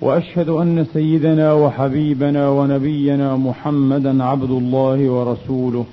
وأشهد 0.00 0.48
أن 0.48 0.86
سيدنا 0.92 1.52
وحبيبنا 1.52 2.48
ونبينا 2.48 3.36
محمدا 3.36 4.24
عبد 4.24 4.50
الله 4.50 5.10
ورسوله 5.10 5.84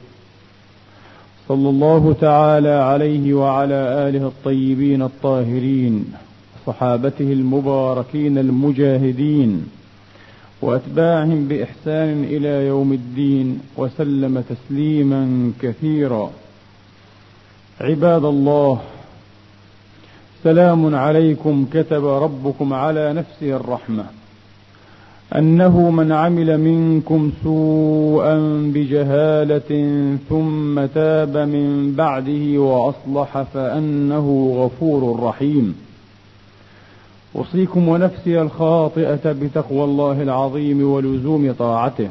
صلى 1.47 1.69
الله 1.69 2.15
تعالى 2.21 2.69
عليه 2.69 3.33
وعلى 3.33 3.73
آله 3.73 4.27
الطيبين 4.27 5.01
الطاهرين 5.01 6.05
صحابته 6.65 7.33
المباركين 7.33 8.37
المجاهدين 8.37 9.65
وأتباعهم 10.61 11.47
بإحسان 11.47 12.23
إلى 12.23 12.67
يوم 12.67 12.93
الدين 12.93 13.59
وسلم 13.77 14.43
تسليما 14.49 15.51
كثيرا. 15.61 16.31
عباد 17.81 18.25
الله 18.25 18.81
سلام 20.45 20.95
عليكم 20.95 21.65
كتب 21.73 22.05
ربكم 22.05 22.73
على 22.73 23.13
نفسه 23.13 23.55
الرحمة. 23.55 24.05
أنه 25.35 25.89
من 25.89 26.11
عمل 26.11 26.59
منكم 26.59 27.31
سوءا 27.43 28.37
بجهالة 28.73 29.71
ثم 30.29 30.85
تاب 30.85 31.37
من 31.37 31.93
بعده 31.97 32.61
وأصلح 32.61 33.41
فأنه 33.41 34.53
غفور 34.57 35.23
رحيم. 35.23 35.75
أوصيكم 37.35 37.87
ونفسي 37.87 38.41
الخاطئة 38.41 39.31
بتقوى 39.31 39.83
الله 39.83 40.21
العظيم 40.21 40.91
ولزوم 40.91 41.55
طاعته. 41.59 42.09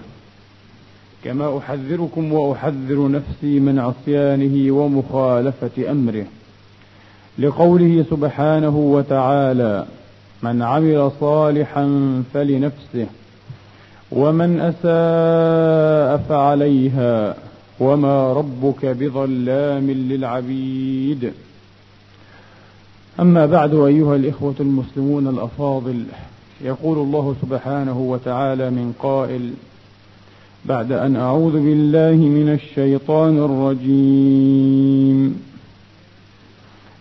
كما 1.24 1.58
أحذركم 1.58 2.32
وأحذر 2.32 3.10
نفسي 3.10 3.60
من 3.60 3.78
عصيانه 3.78 4.72
ومخالفة 4.72 5.90
أمره. 5.90 6.24
لقوله 7.38 8.04
سبحانه 8.10 8.76
وتعالى 8.76 9.86
من 10.42 10.62
عمل 10.62 11.10
صالحا 11.20 11.84
فلنفسه 12.34 13.06
ومن 14.12 14.60
أساء 14.60 16.24
فعليها 16.28 17.36
وما 17.80 18.32
ربك 18.32 18.86
بظلام 18.86 19.90
للعبيد. 19.90 21.32
أما 23.20 23.46
بعد 23.46 23.74
أيها 23.74 24.16
الإخوة 24.16 24.54
المسلمون 24.60 25.28
الأفاضل 25.28 26.04
يقول 26.60 26.98
الله 26.98 27.34
سبحانه 27.42 28.00
وتعالى 28.00 28.70
من 28.70 28.92
قائل 28.98 29.50
بعد 30.64 30.92
أن 30.92 31.16
أعوذ 31.16 31.52
بالله 31.52 32.16
من 32.16 32.48
الشيطان 32.48 33.38
الرجيم. 33.38 35.53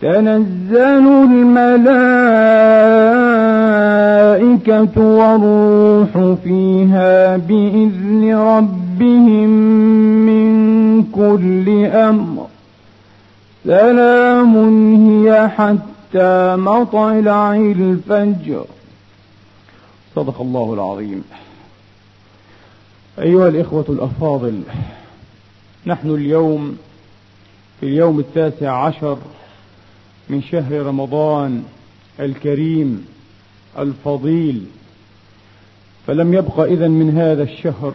تنزل 0.00 1.06
الملائكة 1.30 1.80
والروح 5.00 6.36
فيها 6.44 7.36
بإذن 7.36 8.34
ربهم 8.34 9.50
من 10.26 11.02
كل 11.02 11.86
أمر. 11.86 12.46
سلام 13.64 14.54
هي 15.08 15.48
حتى 15.48 16.56
مطلع 16.56 17.54
الفجر. 17.54 18.64
صدق 20.16 20.40
الله 20.40 20.74
العظيم. 20.74 21.24
أيها 23.18 23.48
الإخوة 23.48 23.84
الأفاضل 23.88 24.60
نحن 25.86 26.10
اليوم 26.10 26.76
في 27.80 27.86
اليوم 27.86 28.18
التاسع 28.18 28.84
عشر 28.86 29.18
من 30.30 30.42
شهر 30.42 30.72
رمضان 30.72 31.64
الكريم 32.20 33.06
الفضيل. 33.78 34.66
فلم 36.06 36.34
يبق 36.34 36.60
إذا 36.60 36.88
من 36.88 37.18
هذا 37.18 37.42
الشهر 37.42 37.94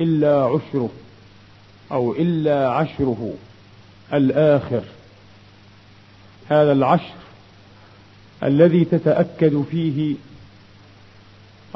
إلا 0.00 0.44
عشره 0.44 0.90
أو 1.92 2.12
إلا 2.12 2.68
عشره 2.68 3.32
الآخر. 4.14 4.82
هذا 6.48 6.72
العشر 6.72 7.14
الذي 8.42 8.84
تتأكد 8.84 9.64
فيه 9.70 10.14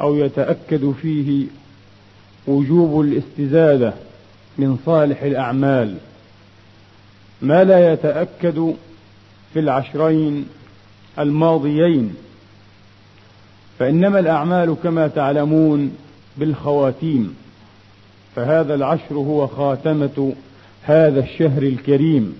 أو 0.01 0.15
يتأكد 0.15 0.91
فيه 1.01 1.45
وجوب 2.47 3.01
الاستزادة 3.01 3.93
من 4.57 4.77
صالح 4.85 5.21
الأعمال. 5.21 5.97
ما 7.41 7.63
لا 7.63 7.93
يتأكد 7.93 8.75
في 9.53 9.59
العشرين 9.59 10.47
الماضيين. 11.19 12.15
فإنما 13.79 14.19
الأعمال 14.19 14.75
كما 14.83 15.07
تعلمون 15.07 15.97
بالخواتيم. 16.37 17.35
فهذا 18.35 18.75
العشر 18.75 19.15
هو 19.15 19.47
خاتمة 19.47 20.33
هذا 20.83 21.19
الشهر 21.19 21.63
الكريم. 21.63 22.35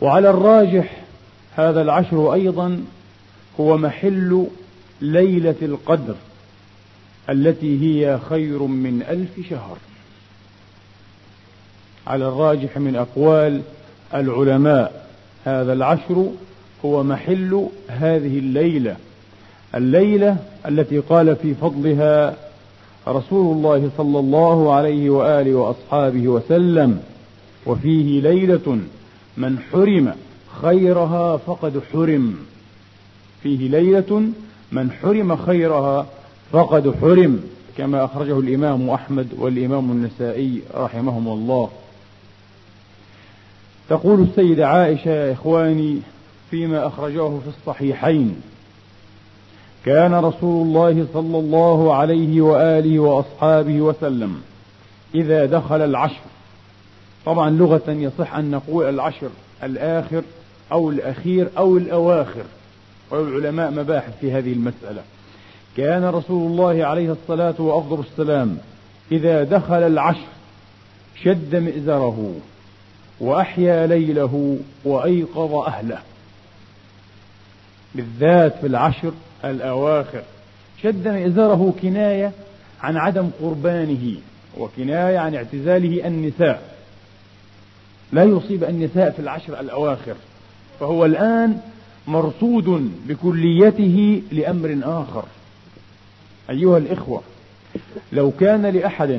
وعلى 0.00 0.30
الراجح 0.30 1.02
هذا 1.56 1.82
العشر 1.82 2.34
أيضا 2.34 2.84
هو 3.60 3.78
محل 3.78 4.46
ليلة 5.00 5.56
القدر 5.62 6.14
التي 7.30 7.80
هي 7.82 8.18
خير 8.28 8.62
من 8.62 9.02
ألف 9.02 9.48
شهر. 9.50 9.76
على 12.06 12.28
الراجح 12.28 12.78
من 12.78 12.96
أقوال 12.96 13.62
العلماء. 14.14 15.07
هذا 15.48 15.72
العشر 15.72 16.26
هو 16.84 17.02
محل 17.02 17.66
هذه 17.88 18.38
الليلة. 18.38 18.96
الليلة 19.74 20.36
التي 20.68 20.98
قال 20.98 21.36
في 21.36 21.54
فضلها 21.54 22.36
رسول 23.08 23.56
الله 23.56 23.90
صلى 23.96 24.18
الله 24.18 24.72
عليه 24.72 25.10
وآله 25.10 25.54
وأصحابه 25.54 26.28
وسلم 26.28 27.00
وفيه 27.66 28.20
ليلة 28.20 28.78
من 29.36 29.58
حرم 29.72 30.12
خيرها 30.62 31.36
فقد 31.36 31.80
حرم. 31.92 32.36
فيه 33.42 33.68
ليلة 33.68 34.22
من 34.72 34.90
حرم 34.90 35.36
خيرها 35.36 36.06
فقد 36.52 36.94
حرم 37.02 37.40
كما 37.78 38.04
أخرجه 38.04 38.38
الإمام 38.38 38.90
أحمد 38.90 39.26
والإمام 39.38 39.90
النسائي 39.90 40.60
رحمهم 40.74 41.28
الله. 41.28 41.68
تقول 43.88 44.22
السيدة 44.22 44.68
عائشة 44.68 45.10
يا 45.10 45.32
إخواني 45.32 46.00
فيما 46.50 46.86
أخرجاه 46.86 47.38
في 47.44 47.48
الصحيحين. 47.58 48.40
كان 49.84 50.14
رسول 50.14 50.66
الله 50.66 51.06
صلى 51.14 51.38
الله 51.38 51.94
عليه 51.94 52.40
وآله 52.40 52.98
وأصحابه 52.98 53.80
وسلم 53.80 54.42
إذا 55.14 55.46
دخل 55.46 55.80
العشر. 55.80 56.20
طبعا 57.26 57.50
لغة 57.50 57.82
يصح 57.88 58.34
أن 58.34 58.50
نقول 58.50 58.88
العشر 58.88 59.30
الآخر 59.62 60.22
أو 60.72 60.90
الأخير 60.90 61.48
أو 61.58 61.76
الأواخر. 61.76 62.44
والعلماء 63.10 63.70
مباحث 63.70 64.18
في 64.20 64.32
هذه 64.32 64.52
المسألة. 64.52 65.02
كان 65.76 66.04
رسول 66.04 66.50
الله 66.50 66.84
عليه 66.84 67.12
الصلاة 67.12 67.54
وأفضل 67.58 68.04
السلام 68.12 68.58
إذا 69.12 69.44
دخل 69.44 69.82
العشر 69.82 70.28
شد 71.22 71.56
مئزره. 71.56 72.34
وأحيا 73.20 73.86
ليله 73.86 74.58
وأيقظ 74.84 75.54
أهله. 75.54 75.98
بالذات 77.94 78.58
في 78.60 78.66
العشر 78.66 79.12
الأواخر 79.44 80.22
شد 80.82 81.08
مئزره 81.08 81.74
كناية 81.82 82.32
عن 82.80 82.96
عدم 82.96 83.30
قربانه 83.42 84.14
وكناية 84.58 85.18
عن 85.18 85.34
اعتزاله 85.34 86.06
النساء. 86.06 86.62
لا 88.12 88.24
يصيب 88.24 88.64
النساء 88.64 89.10
في 89.10 89.18
العشر 89.18 89.60
الأواخر 89.60 90.14
فهو 90.80 91.04
الآن 91.04 91.60
مرصود 92.06 92.92
بكليته 93.06 94.22
لأمر 94.32 94.78
آخر. 94.82 95.24
أيها 96.50 96.78
الإخوة 96.78 97.22
لو 98.12 98.30
كان 98.30 98.66
لأحد 98.66 99.10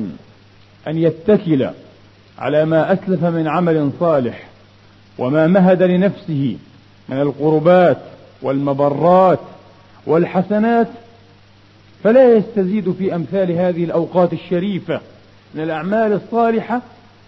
أن 0.88 0.98
يتكل 0.98 1.70
على 2.40 2.64
ما 2.64 2.92
أسلف 2.92 3.24
من 3.24 3.48
عمل 3.48 3.90
صالح 4.00 4.46
وما 5.18 5.46
مهد 5.46 5.82
لنفسه 5.82 6.56
من 7.08 7.20
القربات 7.20 7.98
والمبرات 8.42 9.38
والحسنات 10.06 10.88
فلا 12.04 12.34
يستزيد 12.36 12.92
في 12.92 13.14
أمثال 13.14 13.52
هذه 13.52 13.84
الأوقات 13.84 14.32
الشريفة 14.32 15.00
من 15.54 15.62
الأعمال 15.62 16.12
الصالحة 16.12 16.80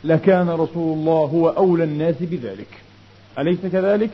لكان 0.04 0.48
رسول 0.48 0.98
الله 0.98 1.30
هو 1.34 1.48
أولى 1.48 1.84
الناس 1.84 2.14
بذلك 2.20 2.68
أليس 3.38 3.58
كذلك؟ 3.72 4.10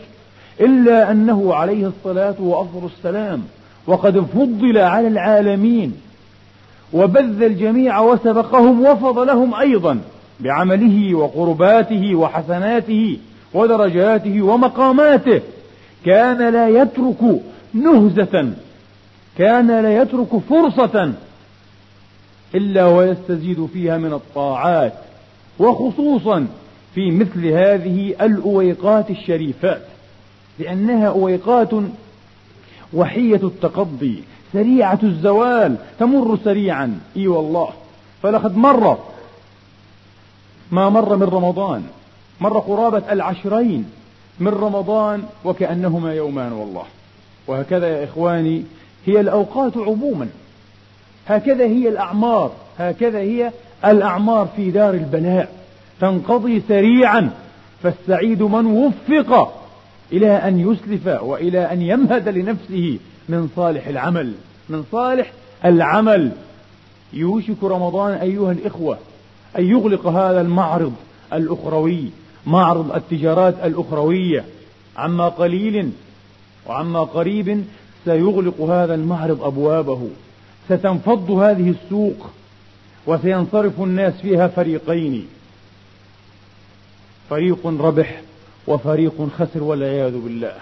إلا 0.60 1.10
أنه 1.10 1.54
عليه 1.54 1.86
الصلاة 1.86 2.34
وأفضل 2.38 2.86
السلام 2.96 3.42
وقد 3.86 4.20
فضل 4.20 4.78
على 4.78 5.08
العالمين 5.08 5.92
وبذ 6.92 7.42
الجميع 7.42 8.00
وسبقهم 8.00 8.86
وفضلهم 8.86 9.54
أيضا 9.54 10.00
بعمله 10.40 11.14
وقرباته 11.14 12.14
وحسناته 12.14 13.18
ودرجاته 13.54 14.42
ومقاماته 14.42 15.40
كان 16.04 16.52
لا 16.52 16.68
يترك 16.68 17.42
نهزة 17.74 18.52
كان 19.38 19.82
لا 19.82 20.02
يترك 20.02 20.38
فرصة 20.48 21.12
إلا 22.54 22.86
ويستزيد 22.86 23.66
فيها 23.72 23.98
من 23.98 24.12
الطاعات 24.12 24.92
وخصوصا 25.58 26.46
في 26.94 27.10
مثل 27.10 27.46
هذه 27.46 28.14
الأويقات 28.20 29.10
الشريفات 29.10 29.82
لأنها 30.58 31.08
أويقات 31.08 31.70
وحية 32.92 33.40
التقضي 33.42 34.22
سريعة 34.52 34.98
الزوال 35.02 35.76
تمر 35.98 36.38
سريعا. 36.44 37.00
إي 37.16 37.28
والله. 37.28 37.68
فلقد 38.22 38.56
مر 38.56 38.98
ما 40.70 40.88
مر 40.88 41.16
من 41.16 41.22
رمضان 41.22 41.84
مر 42.40 42.58
قرابة 42.58 43.12
العشرين 43.12 43.90
من 44.40 44.48
رمضان 44.48 45.22
وكأنهما 45.44 46.14
يومان 46.14 46.52
والله. 46.52 46.84
وهكذا 47.46 47.88
يا 47.88 48.04
إخواني 48.04 48.62
هي 49.06 49.20
الأوقات 49.20 49.76
عموما. 49.76 50.28
هكذا 51.28 51.64
هي 51.64 51.88
الأعمار 51.88 52.52
هكذا 52.78 53.18
هي 53.18 53.52
الأعمار 53.84 54.48
في 54.56 54.70
دار 54.70 54.94
البلاء 54.94 55.52
تنقضي 56.00 56.62
سريعا 56.68 57.30
فالسعيد 57.82 58.42
من 58.42 58.66
وفق 58.66 59.54
إلى 60.12 60.30
أن 60.30 60.60
يسلف 60.60 61.06
وإلى 61.22 61.72
أن 61.72 61.82
يمهد 61.82 62.28
لنفسه 62.28 62.98
من 63.28 63.48
صالح 63.56 63.86
العمل. 63.86 64.32
من 64.68 64.84
صالح 64.92 65.32
العمل. 65.64 66.32
يوشك 67.12 67.64
رمضان 67.64 68.12
أيها 68.12 68.52
الإخوة. 68.52 68.98
أن 69.58 69.64
يغلق 69.64 70.06
هذا 70.06 70.40
المعرض 70.40 70.92
الأخروي 71.32 72.10
معرض 72.46 72.92
التجارات 72.92 73.54
الأخروية. 73.64 74.44
عما 74.96 75.28
قليل 75.28 75.92
وعما 76.66 77.00
قريب 77.00 77.64
سيغلق 78.04 78.60
هذا 78.60 78.94
المعرض 78.94 79.42
أبوابه. 79.42 80.08
ستنفض 80.68 81.30
هذه 81.30 81.70
السوق 81.70 82.30
وسينصرف 83.06 83.80
الناس 83.80 84.14
فيها 84.14 84.48
فريقين. 84.48 85.26
فريق 87.30 87.66
ربح 87.66 88.22
وفريق 88.66 89.28
خسر 89.38 89.62
والعياذ 89.62 90.18
بالله. 90.18 90.54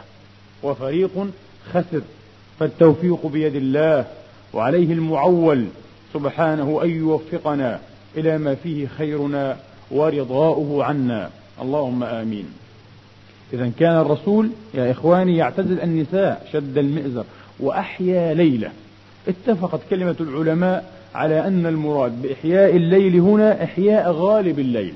وفريق 0.62 1.26
خسر 1.72 2.00
فالتوفيق 2.58 3.26
بيد 3.26 3.54
الله. 3.54 4.04
وعليه 4.52 4.92
المعول 4.92 5.66
سبحانه 6.14 6.80
أن 6.82 6.90
يوفقنا. 6.90 7.80
إلى 8.16 8.38
ما 8.38 8.54
فيه 8.54 8.86
خيرنا 8.86 9.56
ورضاؤه 9.90 10.84
عنا. 10.84 11.30
اللهم 11.62 12.02
آمين. 12.02 12.46
إذا 13.52 13.70
كان 13.78 13.96
الرسول 13.96 14.50
يا 14.74 14.90
إخواني 14.90 15.36
يعتزل 15.36 15.80
النساء 15.80 16.48
شد 16.52 16.78
المئزر 16.78 17.24
وأحيا 17.60 18.34
ليلة. 18.34 18.70
اتفقت 19.28 19.80
كلمة 19.90 20.16
العلماء 20.20 20.92
على 21.14 21.46
أن 21.46 21.66
المراد 21.66 22.22
بإحياء 22.22 22.76
الليل 22.76 23.20
هنا 23.20 23.64
إحياء 23.64 24.10
غالب 24.12 24.58
الليل 24.58 24.94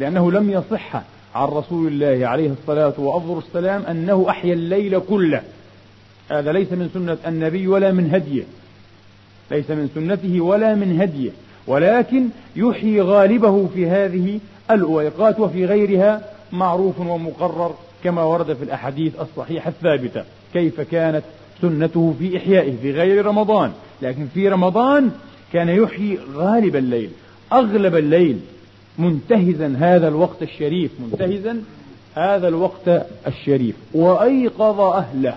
لأنه 0.00 0.32
لم 0.32 0.50
يصح 0.50 0.96
عن 1.34 1.48
رسول 1.48 1.86
الله 1.86 2.26
عليه 2.26 2.50
الصلاة 2.50 2.94
وأفضل 2.98 3.38
السلام 3.38 3.82
أنه 3.82 4.26
أحيا 4.28 4.54
الليل 4.54 5.00
كله. 5.00 5.42
هذا 6.30 6.52
ليس 6.52 6.72
من 6.72 6.90
سنة 6.94 7.18
النبي 7.26 7.68
ولا 7.68 7.92
من 7.92 8.14
هديه. 8.14 8.42
ليس 9.50 9.70
من 9.70 9.90
سنته 9.94 10.40
ولا 10.40 10.74
من 10.74 11.00
هديه. 11.00 11.30
ولكن 11.66 12.28
يحيي 12.56 13.00
غالبه 13.00 13.66
في 13.74 13.86
هذه 13.86 14.40
الأويقات 14.70 15.40
وفي 15.40 15.66
غيرها 15.66 16.22
معروف 16.52 17.00
ومقرر 17.00 17.74
كما 18.04 18.22
ورد 18.22 18.52
في 18.52 18.62
الأحاديث 18.62 19.12
الصحيحة 19.20 19.70
الثابتة. 19.70 20.24
كيف 20.52 20.80
كانت 20.80 21.22
سنته 21.62 22.14
في 22.18 22.36
إحيائه 22.36 22.76
في 22.82 22.92
غير 22.92 23.26
رمضان. 23.26 23.72
لكن 24.02 24.26
في 24.34 24.48
رمضان 24.48 25.10
كان 25.52 25.68
يحيي 25.68 26.18
غالب 26.34 26.76
الليل 26.76 27.10
أغلب 27.52 27.96
الليل 27.96 28.40
منتهزا 28.98 29.76
هذا 29.78 30.08
الوقت 30.08 30.42
الشريف 30.42 30.90
منتهزا 31.00 31.62
هذا 32.14 32.48
الوقت 32.48 33.06
الشريف. 33.26 33.74
وأيقظ 33.94 34.80
أهله 34.80 35.36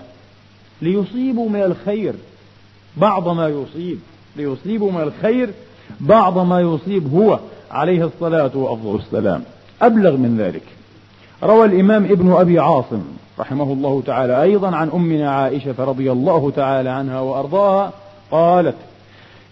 ليصيبوا 0.82 1.48
من 1.48 1.62
الخير 1.62 2.14
بعض 2.96 3.28
ما 3.28 3.48
يصيب 3.48 3.98
ليصيبوا 4.36 4.92
من 4.92 5.00
الخير 5.00 5.50
بعض 6.00 6.38
ما 6.38 6.60
يصيب 6.60 7.14
هو 7.14 7.38
عليه 7.70 8.04
الصلاة 8.04 8.50
وأفضل 8.54 8.96
السلام. 8.96 9.42
أبلغ 9.82 10.16
من 10.16 10.36
ذلك. 10.38 10.62
روى 11.42 11.64
الإمام 11.64 12.04
ابن 12.04 12.32
أبي 12.32 12.58
عاصم 12.58 13.02
رحمه 13.38 13.72
الله 13.72 14.02
تعالى 14.06 14.42
أيضا 14.42 14.76
عن 14.76 14.90
أمنا 14.94 15.30
عائشة 15.30 15.74
رضي 15.78 16.12
الله 16.12 16.52
تعالى 16.56 16.88
عنها 16.88 17.20
وأرضاها 17.20 17.92
قالت 18.30 18.74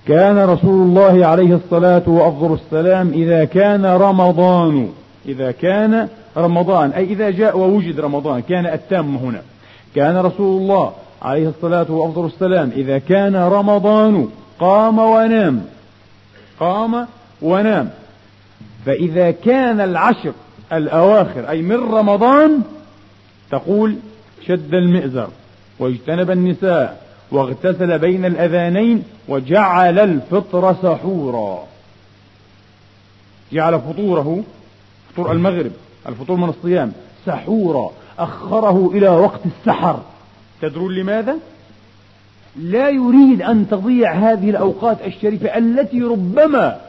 كان 0.07 0.39
رسول 0.39 0.89
الله 0.89 1.27
عليه 1.27 1.55
الصلاة 1.55 2.03
وأفضل 2.07 2.55
السلام 2.55 3.09
إذا 3.09 3.45
كان 3.45 3.87
رمضان. 3.87 4.89
إذا 5.27 5.51
كان 5.51 6.09
رمضان 6.37 6.91
أي 6.91 7.05
إذا 7.05 7.31
جاء 7.31 7.59
ووجد 7.59 8.01
رمضان 8.01 8.41
كان 8.41 8.67
التام 8.67 9.17
هنا. 9.17 9.41
كان 9.95 10.17
رسول 10.17 10.63
الله 10.63 10.93
عليه 11.23 11.49
الصلاة 11.49 11.87
وأفضل 11.91 12.27
السلام 12.27 12.71
إذا 12.77 12.99
كان 12.99 13.37
رمضان 13.37 14.29
قام 14.61 14.99
ونام. 14.99 15.65
قام 16.61 17.07
ونام. 17.43 17.91
فإذا 18.87 19.31
كان 19.31 19.81
العشر 19.81 20.33
الأواخر 20.73 21.49
أي 21.51 21.63
من 21.63 21.77
رمضان 21.77 22.63
تقول 23.51 23.97
شد 24.47 24.75
المئزر 24.75 25.29
واجتنب 25.79 26.31
النساء 26.31 27.07
واغتسل 27.31 27.99
بين 27.99 28.25
الأذانين 28.25 29.05
وجعل 29.29 29.99
الفطر 29.99 30.75
سحورا. 30.83 31.65
جعل 33.53 33.81
فطوره 33.81 34.43
فطور 35.11 35.33
المغرب 35.33 35.73
الفطور 36.09 36.37
من 36.37 36.49
الصيام 36.49 36.93
سحورا. 37.27 37.91
أخره 38.19 38.91
إلى 38.95 39.09
وقت 39.09 39.41
السحر. 39.47 40.01
تدرون 40.63 40.95
لماذا؟ 40.95 41.37
لا 42.59 42.89
يريد 42.89 43.43
أن 43.43 43.69
تضيع 43.71 44.13
هذه 44.13 44.51
الأوقات 44.51 44.97
الشريفة 45.07 45.59
التي 45.59 46.03
ربما 46.03 46.81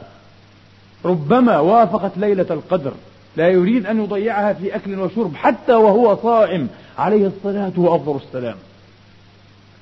ربما 1.04 1.58
وافقت 1.58 2.12
ليلة 2.16 2.46
القدر. 2.50 2.92
لا 3.36 3.48
يريد 3.48 3.86
أن 3.86 4.04
يضيعها 4.04 4.52
في 4.52 4.76
أكل 4.76 4.98
وشرب 4.98 5.36
حتى 5.36 5.72
وهو 5.72 6.16
صائم. 6.22 6.68
عليه 6.98 7.26
الصلاة 7.26 7.72
وأفضل 7.76 8.16
السلام. 8.16 8.56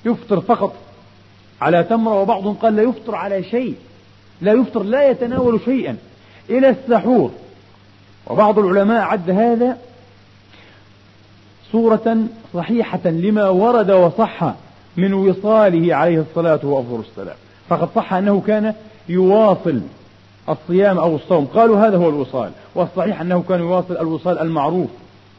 يفطر 0.05 0.41
فقط 0.41 0.75
على 1.61 1.83
تمرة 1.83 2.21
وبعضهم 2.21 2.53
قال 2.53 2.75
لا 2.75 2.83
يفطر 2.83 3.15
على 3.15 3.43
شيء. 3.43 3.75
لا 4.41 4.53
يفطر 4.53 4.83
لا 4.83 5.09
يتناول 5.09 5.59
شيئا. 5.65 5.97
إلى 6.49 6.69
السحور. 6.69 7.31
وبعض 8.27 8.59
العلماء 8.59 9.01
عد 9.01 9.29
هذا 9.29 9.77
صورة 11.71 12.17
صحيحة 12.53 13.09
لما 13.09 13.49
ورد 13.49 13.91
وصح. 13.91 14.53
من 14.99 15.13
وصاله 15.13 15.95
عليه 15.95 16.19
الصلاة 16.29 16.59
وأفضل 16.63 17.03
السلام. 17.09 17.35
فقد 17.69 17.89
صح 17.95 18.13
أنه 18.13 18.41
كان 18.47 18.73
يواصل 19.09 19.81
الصيام 20.49 20.97
أو 20.97 21.15
الصوم. 21.15 21.45
قالوا 21.45 21.87
هذا 21.87 21.97
هو 21.97 22.09
الوصال. 22.09 22.51
والصحيح 22.75 23.21
أنه 23.21 23.43
كان 23.49 23.59
يواصل 23.59 23.97
الوصال 23.97 24.39
المعروف 24.39 24.89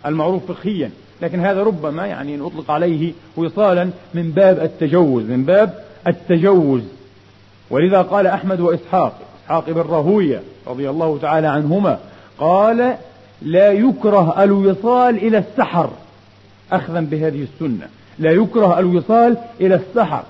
المعروف 0.06 0.52
فقهيا. 0.52 0.90
لكن 1.22 1.40
هذا 1.40 1.62
ربما 1.62 2.06
يعني 2.06 2.34
إن 2.34 2.42
أطلق 2.42 2.70
عليه 2.70 3.12
وصالا 3.36 3.90
من 4.14 4.30
باب 4.30 4.60
التجوز 4.60 5.24
من 5.24 5.44
باب 5.44 5.74
التجوز. 6.06 6.82
ولذا 7.70 8.02
قال 8.02 8.26
أحمد 8.26 8.60
وإسحاق 8.60 9.12
إسحاق 9.50 9.70
بن 9.70 9.80
راهوية 9.80 10.42
رضي 10.66 10.90
الله 10.90 11.18
تعالى 11.18 11.46
عنهما 11.46 11.98
قال 12.38 12.96
لا 13.42 13.72
يكره 13.72 14.42
الوصال 14.42 15.16
إلى 15.16 15.38
السحر 15.38 15.90
أخذا 16.72 17.00
بهذه 17.00 17.42
السنة. 17.54 17.88
لا 18.20 18.30
يكره 18.30 18.78
الوصال 18.78 19.36
إلى 19.60 19.74
السحر. 19.74 20.22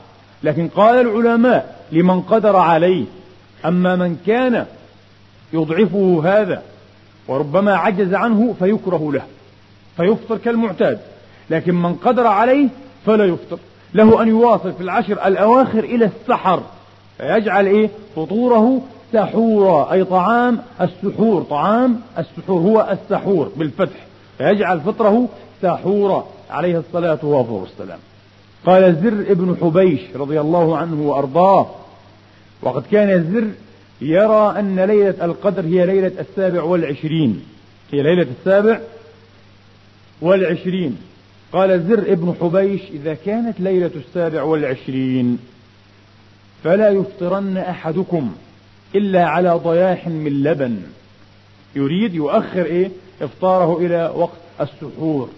لكن 0.42 0.68
قال 0.68 1.00
العلماء 1.00 1.80
لمن 1.92 2.20
قدر 2.20 2.56
عليه 2.56 3.04
أما 3.64 3.97
من 3.97 4.16
كان 4.26 4.66
يضعفه 5.52 6.23
هذا 6.25 6.62
وربما 7.28 7.76
عجز 7.76 8.14
عنه 8.14 8.54
فيكره 8.59 9.12
له 9.12 9.23
فيفطر 9.97 10.38
كالمعتاد. 10.38 10.99
لكن 11.50 11.75
من 11.75 11.94
قدر 11.94 12.26
عليه 12.26 12.68
فلا 13.06 13.25
يفطر. 13.25 13.59
له 13.94 14.23
أن 14.23 14.28
يواصل 14.28 14.73
في 14.73 14.80
العشر 14.80 15.26
الأواخر 15.26 15.85
إلى 15.85 16.04
السحر 16.04 16.62
فيجعل 17.18 17.66
إيه؟ 17.66 17.90
فطوره 18.16 18.82
سحورا 19.12 19.92
أي 19.92 20.04
طعام 20.04 20.59
السحور 20.80 21.42
طعام 21.42 22.00
السحور 22.18 22.61
هو 22.61 22.88
السحور 22.92 23.52
بالفتح. 23.56 24.10
فيجعل 24.40 24.80
فطره 24.80 25.28
سحورا 25.62 26.26
عليه 26.50 26.78
الصلاة 26.78 27.25
والسلام. 27.25 27.99
قال 28.66 28.97
زر 29.02 29.32
ابن 29.32 29.56
حبيش 29.61 30.00
رضي 30.14 30.40
الله 30.40 30.76
عنه 30.76 31.02
وأرضاه 31.02 31.66
وقد 32.62 32.82
كان 32.92 33.32
زر 33.32 33.49
يرى 34.06 34.54
أن 34.59 34.80
ليلة 34.80 35.25
القدر 35.25 35.64
هي 35.64 35.87
ليلة 35.87 36.12
السابع 36.20 36.62
والعشرين. 36.62 37.44
هي 37.92 38.02
ليلة 38.02 38.26
السابع 38.38 38.80
والعشرين. 40.20 40.97
قال 41.52 41.87
زر 41.88 42.12
ابن 42.12 42.35
حبيش 42.40 42.80
إذا 42.90 43.14
كانت 43.14 43.61
ليلة 43.61 43.90
السابع 43.97 44.42
والعشرين 44.42 45.38
فلا 46.64 46.90
يفطرن 46.90 47.56
أحدكم 47.56 48.32
إلا 48.94 49.25
على 49.25 49.50
ضياح 49.50 50.09
من 50.09 50.42
لبن. 50.42 50.82
يريد 51.76 52.14
يؤخر 52.14 52.64
إيه؟ 52.64 52.90
إفطاره 53.22 53.78
إلى 53.78 54.12
وقت 54.16 54.38
السحور. 54.60 55.28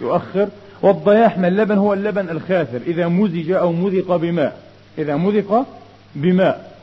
يؤخر. 0.00 0.48
والضياح 0.82 1.38
من 1.38 1.44
اللبن 1.44 1.78
هو 1.78 1.92
اللبن 1.92 2.28
الخاثر 2.28 2.80
إذا 2.86 3.08
مزج 3.08 3.50
أو 3.50 3.72
مذق 3.72 4.16
بماء. 4.16 4.58
إذا 4.98 5.16
مذق 5.16 5.66
بماء. 6.14 6.74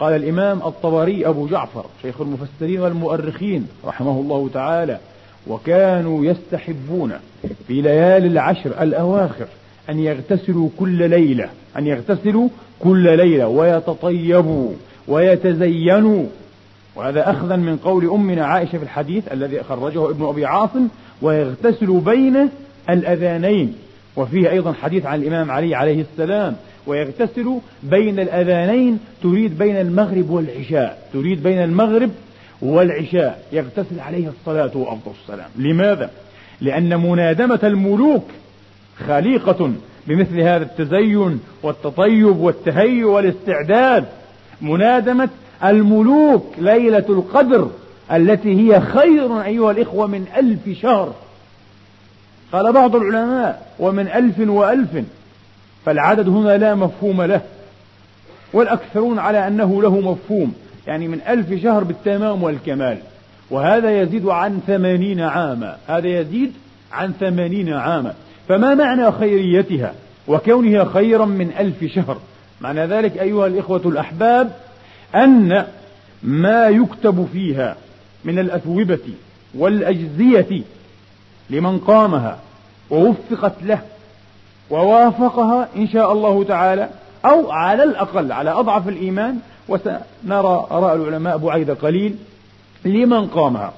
قال 0.00 0.14
الإمام 0.14 0.58
الطبري 0.58 1.26
أبو 1.26 1.46
جعفر 1.46 1.84
شيخ 2.02 2.20
المفسرين 2.20 2.80
والمؤرخين 2.80 3.68
رحمه 3.84 4.20
الله 4.20 4.50
تعالى 4.54 4.98
وكانوا 5.46 6.24
يستحبون 6.24 7.12
في 7.68 7.80
ليالي 7.80 8.26
العشر 8.26 8.82
الأواخر 8.82 9.46
أن 9.90 9.98
يغتسلوا 9.98 10.68
كل 10.78 11.10
ليلة 11.10 11.48
أن 11.78 11.86
يغتسلوا 11.86 12.48
كل 12.80 13.16
ليلة 13.16 13.46
ويتطيبوا 13.48 14.72
ويتزينوا 15.08 16.24
وهذا 16.96 17.30
أخذا 17.30 17.56
من 17.56 17.76
قول 17.76 18.10
أمنا 18.10 18.46
عائشة 18.46 18.78
في 18.78 18.84
الحديث 18.84 19.32
الذي 19.32 19.62
خرجه 19.62 20.10
ابن 20.10 20.24
أبي 20.24 20.46
عاصم 20.46 20.88
ويغتسل 21.22 22.00
بين 22.00 22.48
الأذانين. 22.90 23.74
وفيه 24.16 24.50
أيضا 24.50 24.72
حديث 24.72 25.06
عن 25.06 25.22
الإمام 25.22 25.50
علي 25.50 25.74
عليه 25.74 26.00
السلام 26.00 26.56
ويغتسل 26.86 27.58
بين 27.82 28.20
الأذانين 28.20 28.98
تريد 29.22 29.58
بين 29.58 29.76
المغرب 29.76 30.30
والعشاء. 30.30 31.08
تريد 31.12 31.42
بين 31.42 31.62
المغرب 31.62 32.10
والعشاء. 32.62 33.42
يغتسل 33.52 34.00
عليه 34.00 34.28
الصلاة 34.28 34.70
وأفضل 34.74 35.12
السلام. 35.22 35.48
لماذا؟ 35.56 36.10
لأن 36.60 37.00
منادمة 37.00 37.60
الملوك 37.64 38.24
خليقة 39.06 39.72
بمثل 40.06 40.40
هذا 40.40 40.62
التزين 40.62 41.40
والتطيب 41.62 42.36
والتهيؤ 42.36 43.08
والاستعداد. 43.08 44.04
منادمة 44.60 45.28
الملوك 45.64 46.46
ليلة 46.58 47.04
القدر 47.08 47.70
التي 48.12 48.60
هي 48.60 48.80
خير 48.80 49.42
أيها 49.42 49.70
الإخوة 49.70 50.06
من 50.06 50.26
ألف 50.36 50.78
شهر. 50.82 51.14
قال 52.52 52.72
بعض 52.72 52.96
العلماء 52.96 53.72
ومن 53.78 54.08
ألف 54.08 54.48
وألف 54.48 55.04
فالعدد 55.86 56.28
هنا 56.28 56.56
لا 56.56 56.74
مفهوم 56.74 57.22
له. 57.22 57.40
والأكثرون 58.52 59.18
على 59.18 59.46
أنه 59.46 59.82
له 59.82 60.00
مفهوم 60.00 60.54
يعني 60.86 61.08
من 61.08 61.20
ألف 61.28 61.62
شهر 61.62 61.84
بالتمام 61.84 62.42
والكمال. 62.42 62.98
وهذا 63.50 64.00
يزيد 64.00 64.26
عن 64.26 64.60
ثمانين 64.66 65.20
عاما. 65.20 65.76
هذا 65.86 66.08
يزيد 66.08 66.52
عن 66.92 67.12
ثمانين 67.20 67.72
عاما. 67.72 68.14
فما 68.48 68.74
معنى 68.74 69.12
خيريتها 69.12 69.94
وكونها 70.28 70.84
خيرا 70.84 71.24
من 71.24 71.50
ألف 71.58 71.84
شهر؟ 71.84 72.18
معنى 72.60 72.86
ذلك 72.86 73.18
أيها 73.18 73.46
الإخوة 73.46 73.82
الأحباب 73.84 74.52
أن 75.14 75.66
ما 76.22 76.68
يكتب 76.68 77.28
فيها 77.32 77.76
من 78.24 78.38
الأثوبة 78.38 79.14
والأجزية 79.54 80.62
لمن 81.50 81.78
قامها 81.78 82.38
ووفقت 82.90 83.52
له 83.62 83.82
ووافقها 84.70 85.68
إن 85.76 85.88
شاء 85.88 86.12
الله 86.12 86.44
تعالى 86.44 86.88
أو 87.24 87.50
على 87.50 87.82
الأقل 87.82 88.32
على 88.32 88.50
أضعف 88.50 88.88
الإيمان 88.88 89.38
وسنرى 89.68 90.66
آراء 90.70 90.94
العلماء 90.96 91.36
بعيد 91.36 91.70
قليل 91.70 92.16
لمن 92.84 93.26
قامها. 93.26 93.72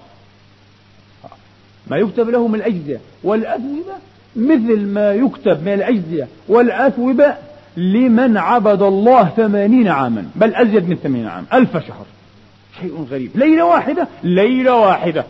ما 1.86 1.96
يكتب 1.96 2.30
له 2.30 2.48
من 2.48 2.54
الأجزية 2.54 3.00
والأثوبة 3.24 3.94
مثل 4.36 4.80
ما 4.80 5.12
يكتب 5.12 5.62
من 5.62 5.72
الأجزية 5.72 6.28
والأثوبة 6.48 7.34
لمن 7.76 8.36
عبد 8.36 8.82
الله 8.82 9.24
ثمانين 9.24 9.88
عاما. 9.88 10.24
بل 10.36 10.54
أزيد 10.54 10.88
من 10.88 10.96
ثمانين 10.96 11.26
عام. 11.26 11.44
ألف 11.52 11.72
شهر. 11.72 12.06
شيء 12.80 13.06
غريب. 13.10 13.30
ليلة 13.34 13.64
واحدة. 13.64 14.08
ليلة 14.22 14.74
واحدة. 14.80 15.24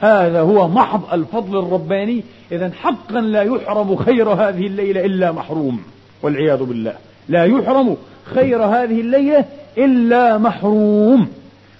هذا 0.00 0.40
هو 0.40 0.68
محض 0.68 1.00
الفضل 1.12 1.58
الرباني. 1.58 2.22
إذا 2.52 2.70
حقا 2.82 3.20
لا 3.20 3.42
يحرم 3.42 3.96
خير 3.96 4.28
هذه 4.28 4.66
الليلة 4.66 5.04
إلا 5.04 5.32
محروم. 5.32 5.82
والعياذ 6.22 6.62
بالله. 6.62 6.94
لا 7.28 7.44
يحرم 7.44 7.96
خير 8.34 8.62
هذه 8.62 9.00
الليلة 9.00 9.44
إلا 9.78 10.38
محروم. 10.38 11.28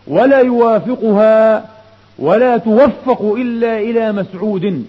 ولا 0.07 0.39
يوافقها 0.39 1.69
ولا 2.19 2.57
توفق 2.57 3.23
إلا 3.23 3.79
إلى 3.79 4.13
مسعود. 4.13 4.85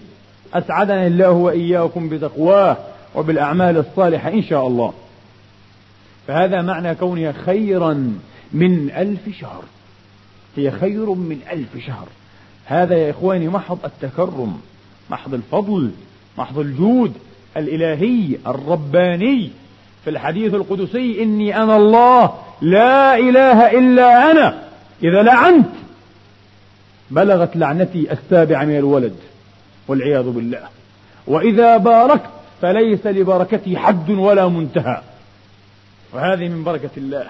أسعدنا 0.53 1.07
الله 1.07 1.31
وإياكم 1.31 2.09
بتقواه 2.09 2.77
وبالأعمال 3.15 3.77
الصالحة 3.77 4.29
إن 4.29 4.43
شاء 4.43 4.67
الله. 4.67 4.93
فهذا 6.27 6.61
معنى 6.61 6.95
كونها 6.95 7.31
خيرا 7.31 8.17
من 8.53 8.91
ألف 8.91 9.37
شهر. 9.39 9.63
هي 10.55 10.71
خير 10.71 11.13
من 11.13 11.39
ألف 11.51 11.85
شهر. 11.85 12.07
هذا 12.65 12.97
يا 12.97 13.11
إخواني 13.11 13.47
محض 13.47 13.77
التكرم 13.85 14.59
محض 15.09 15.33
الفضل 15.33 15.91
محض 16.37 16.59
الجود 16.59 17.13
الإلهي 17.57 18.37
الرباني. 18.47 19.51
في 20.03 20.09
الحديث 20.09 20.53
القدسي 20.53 21.23
إني 21.23 21.63
أنا 21.63 21.77
الله 21.77 22.33
لا 22.61 23.17
إله 23.17 23.79
إلا 23.79 24.31
أنا. 24.31 24.63
إذا 25.03 25.23
لعنت 25.23 25.69
بلغت 27.11 27.55
لعنتي 27.55 28.11
السابع 28.11 28.63
من 28.63 28.77
الولد 28.77 29.15
والعياذ 29.87 30.29
بالله. 30.29 30.63
وإذا 31.27 31.77
باركت 31.77 32.29
فليس 32.61 33.07
لبركتي 33.07 33.77
حد 33.77 34.09
ولا 34.09 34.47
منتهى. 34.47 35.01
وهذه 36.13 36.47
من 36.47 36.63
بركة 36.63 36.89
الله. 36.97 37.25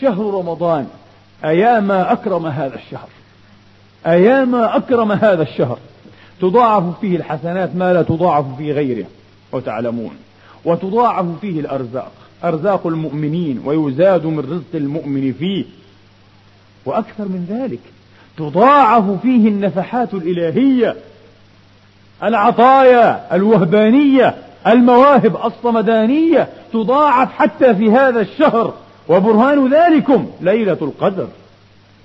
شهر 0.00 0.34
رمضان 0.34 0.86
أياما 1.44 2.12
أكرم 2.12 2.46
هذا 2.46 2.74
الشهر. 2.74 3.08
أياما 4.06 4.76
أكرم 4.76 5.12
هذا 5.12 5.42
الشهر. 5.42 5.78
تضاعف 6.40 7.00
فيه 7.00 7.16
الحسنات 7.16 7.76
ما 7.76 7.92
لا 7.92 8.02
تضاعف 8.02 8.44
في 8.58 8.72
غيره 8.72 9.06
وتعلمون. 9.52 10.16
وتضاعف 10.64 11.26
فيه 11.40 11.60
الأرزاق 11.60 12.12
أرزاق 12.44 12.86
المؤمنين 12.86 13.62
ويزاد 13.64 14.26
من 14.26 14.38
رزق 14.38 14.74
المؤمن 14.74 15.32
فيه. 15.38 15.64
وأكثر 16.84 17.24
من 17.24 17.46
ذلك 17.50 17.80
تضاعف 18.36 19.04
فيه 19.22 19.48
النفحات 19.48 20.14
الإلهية 20.14 20.96
العطايا 22.22 23.36
الوهبانية 23.36 24.34
المواهب 24.66 25.36
الصمدانية 25.44 26.48
تضاعف 26.72 27.32
حتى 27.32 27.74
في 27.74 27.90
هذا 27.90 28.20
الشهر 28.20 28.74
وبرهان 29.08 29.74
ذلكم 29.74 30.26
ليلة 30.40 30.78
القدر. 30.82 31.28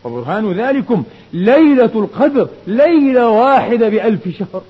وبرهان 0.03 0.51
ذلكم 0.51 1.03
ليلة 1.33 1.91
القدر 1.95 2.49
ليلة 2.67 3.29
واحدة 3.29 3.89
بألف 3.89 4.29
شهر. 4.29 4.61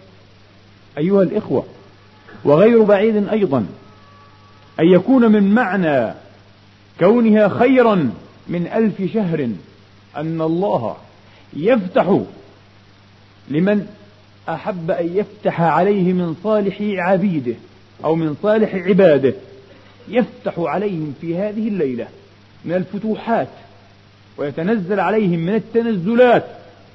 أيها 0.97 1.21
الإخوة 1.21 1.63
وغير 2.43 2.83
بعيد 2.83 3.27
أيضا 3.27 3.65
أن 4.79 4.85
يكون 4.85 5.31
من 5.31 5.53
معنى 5.53 6.13
كونها 6.99 7.47
خيرا 7.47 8.11
من 8.47 8.67
ألف 8.67 9.13
شهر 9.13 9.49
أن 10.17 10.41
الله 10.41 10.95
يفتح 11.53 12.19
لمن 13.49 13.87
أحب 14.49 14.91
أن 14.91 15.17
يفتح 15.17 15.61
عليه 15.61 16.13
من 16.13 16.35
صالح 16.43 16.77
عبيده. 16.81 17.55
أو 18.03 18.15
من 18.15 18.35
صالح 18.43 18.75
عباده 18.75 19.33
يفتح 20.07 20.53
عليهم 20.59 21.13
في 21.21 21.37
هذه 21.37 21.67
الليلة 21.67 22.07
من 22.65 22.73
الفتوحات 22.73 23.47
ويتنزل 24.37 24.99
عليهم 24.99 25.39
من 25.39 25.55
التنزلات 25.55 26.45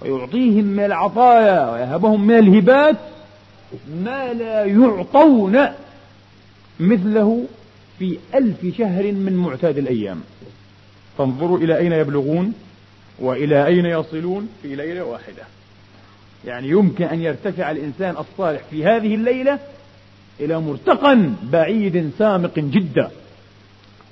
ويعطيهم 0.02 0.64
من 0.64 0.84
العطايا 0.84 1.70
ويهبهم 1.70 2.26
من 2.26 2.38
الهبات 2.38 2.96
ما 4.04 4.32
لا 4.32 4.64
يعطون 4.64 5.66
مثله 6.80 7.46
في 7.98 8.18
ألف 8.34 8.76
شهر 8.78 9.12
من 9.12 9.36
معتاد 9.36 9.78
الأيام. 9.78 10.20
فانظروا 11.18 11.58
إلى 11.58 11.78
أين 11.78 11.92
يبلغون 11.92 12.52
وإلى 13.18 13.66
أين 13.66 13.86
يصلون 13.86 14.48
في 14.62 14.76
ليلة 14.76 15.04
واحدة. 15.04 15.42
يعني 16.44 16.68
يمكن 16.68 17.04
أن 17.04 17.22
يرتفع 17.22 17.70
الإنسان 17.70 18.16
الصالح 18.16 18.60
في 18.70 18.84
هذه 18.84 19.14
الليلة 19.14 19.58
إلى 20.40 20.60
مرتقى 20.60 21.18
بعيد 21.42 22.10
سامق 22.18 22.58
جدا 22.58 23.10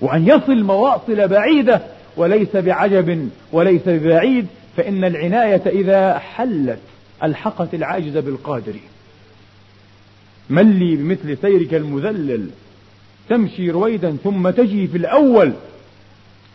وأن 0.01 0.29
يصل 0.29 0.63
مواصل 0.63 1.29
بعيدة 1.29 1.81
وليس 2.17 2.57
بعجب 2.57 3.29
وليس 3.53 3.83
ببعيد 3.87 4.47
فإن 4.77 5.05
العناية 5.05 5.63
إذا 5.67 6.19
حلت 6.19 6.79
ألحقت 7.23 7.75
العاجز 7.75 8.17
بالقادر. 8.17 8.75
من 10.51 10.79
لي 10.79 10.97
بمثل 10.97 11.39
سيرك 11.43 11.75
المذلل؟ 11.75 12.51
تمشي 13.29 13.71
رويدا 13.71 14.17
ثم 14.25 14.51
تجي 14.51 14.87
في 14.87 14.97
الأول. 14.99 15.53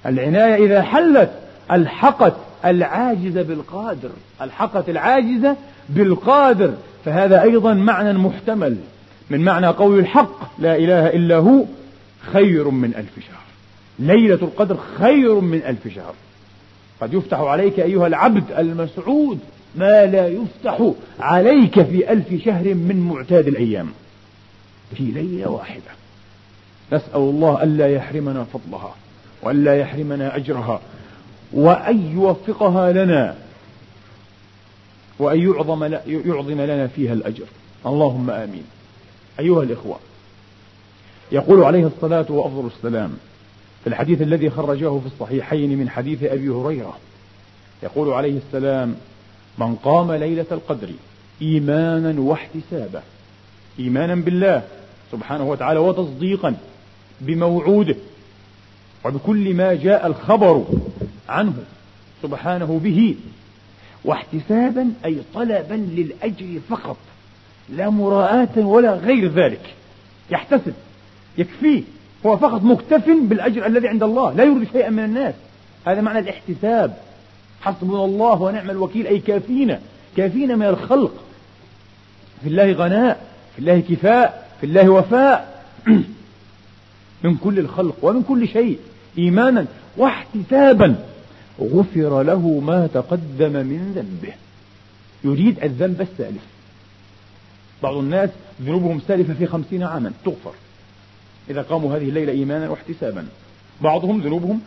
العناية 0.05 0.65
إذا 0.65 0.81
حلت 0.81 1.31
ألحقت 1.71 2.35
العاجز 2.65 3.37
بالقادر 3.37 4.09
ألحقت 4.41 4.89
العاجزة 4.89 5.55
بالقادر 5.89 6.73
فهذا 7.05 7.41
أيضا 7.41 7.73
معنى 7.73 8.13
محتمل. 8.13 8.77
من 9.33 9.39
معنى 9.39 9.67
قول 9.67 9.99
الحق 9.99 10.59
لا 10.59 10.75
إله 10.75 11.07
إلا 11.07 11.35
هو 11.35 11.65
خير 12.33 12.69
من 12.69 12.93
ألف 12.95 13.27
شهر. 13.27 13.43
ليلة 13.99 14.35
القدر 14.35 14.77
خير 14.99 15.39
من 15.39 15.61
ألف 15.65 15.87
شهر. 15.95 16.13
قد 17.01 17.13
يفتح 17.13 17.39
عليك 17.39 17.79
أيها 17.79 18.07
العبد 18.07 18.43
المسعود 18.51 19.39
ما 19.75 20.05
لا 20.05 20.27
يفتح 20.27 20.91
عليك 21.19 21.81
في 21.81 22.11
ألف 22.11 22.43
شهر 22.45 22.73
من 22.73 23.09
معتاد 23.13 23.47
الأيام. 23.47 23.89
في 24.95 25.03
ليلة 25.03 25.49
واحدة. 25.49 25.91
نسأل 26.91 27.15
الله 27.15 27.63
ألا 27.63 27.87
يحرمنا 27.87 28.43
فضلها 28.43 28.95
وألا 29.43 29.75
يحرمنا 29.79 30.35
أجرها 30.35 30.81
وأن 31.53 32.11
يوفقها 32.13 32.91
لنا 32.91 33.35
وأن 35.19 35.39
يعظم, 35.39 35.83
يعظم 36.07 36.61
لنا 36.61 36.87
فيها 36.87 37.13
الأجر. 37.13 37.45
اللهم 37.85 38.29
آمين. 38.29 38.63
أيها 39.39 39.63
الإخوة 39.63 39.99
يقول 41.31 41.63
عليه 41.63 41.87
الصلاة 41.87 42.25
وأفضل 42.29 42.69
السلام 42.77 43.17
في 43.83 43.89
الحديث 43.89 44.21
الذي 44.21 44.49
خرجه 44.49 44.99
في 44.99 45.05
الصحيحين 45.05 45.77
من 45.77 45.89
حديث 45.89 46.23
أبي 46.23 46.49
هريرة 46.49 46.97
يقول 47.83 48.13
عليه 48.13 48.37
السلام 48.47 48.95
من 49.57 49.75
قام 49.75 50.11
ليلة 50.11 50.45
القدر 50.51 50.89
إيمانا 51.41 52.21
واحتسابا 52.21 53.03
إيمانا 53.79 54.15
بالله 54.15 54.63
سبحانه 55.11 55.49
وتعالى 55.49 55.79
وتصديقا 55.79 56.55
بموعوده 57.21 57.95
وبكل 59.05 59.53
ما 59.53 59.73
جاء 59.73 60.07
الخبر 60.07 60.65
عنه 61.29 61.53
سبحانه 62.23 62.79
به 62.83 63.15
واحتسابا 64.05 64.93
أي 65.05 65.17
طلبا 65.33 65.73
للأجر 65.73 66.59
فقط. 66.69 66.97
لا 67.69 67.89
مراءة 67.89 68.59
ولا 68.59 68.93
غير 68.93 69.31
ذلك. 69.31 69.73
يحتسب 70.31 70.73
يكفيه. 71.37 71.83
هو 72.25 72.37
فقط 72.37 72.63
مكتف 72.63 73.09
بالأجر 73.21 73.65
الذي 73.65 73.87
عند 73.87 74.03
الله 74.03 74.33
لا 74.33 74.43
يريد 74.43 74.67
شيئا 74.71 74.89
من 74.89 75.03
الناس. 75.03 75.33
هذا 75.87 76.01
معنى 76.01 76.19
الاحتساب. 76.19 76.97
حسبنا 77.61 78.05
الله 78.05 78.41
ونعم 78.41 78.69
الوكيل. 78.69 79.07
أي 79.07 79.19
كافينا 79.19 79.79
كافينا 80.17 80.55
من 80.55 80.65
الخلق. 80.65 81.13
في 82.41 82.49
الله 82.49 82.71
غناء 82.71 83.25
في 83.55 83.59
الله 83.59 83.79
كفاء 83.79 84.49
في 84.59 84.65
الله 84.65 84.89
وفاء. 84.89 85.65
من 87.23 87.35
كل 87.35 87.59
الخلق 87.59 87.95
ومن 88.01 88.23
كل 88.23 88.47
شيء 88.47 88.79
إيمانا 89.17 89.65
واحتسابا. 89.97 90.95
غفر 91.61 92.23
له 92.23 92.61
ما 92.65 92.87
تقدم 92.93 93.51
من 93.51 93.93
ذنبه. 93.95 94.33
يريد 95.23 95.63
الذنب 95.63 96.01
السالف 96.01 96.41
بعض 97.83 97.95
الناس 97.95 98.29
ذنوبهم 98.61 99.01
سالفة 99.07 99.33
في 99.33 99.45
خمسين 99.45 99.83
عاما 99.83 100.11
تغفر. 100.25 100.51
إذا 101.49 101.61
قاموا 101.61 101.97
هذه 101.97 102.09
الليلة 102.09 102.31
إيمانا 102.31 102.69
واحتسابا. 102.69 103.27
بعضهم 103.81 104.21
ذنوبهم 104.21 104.59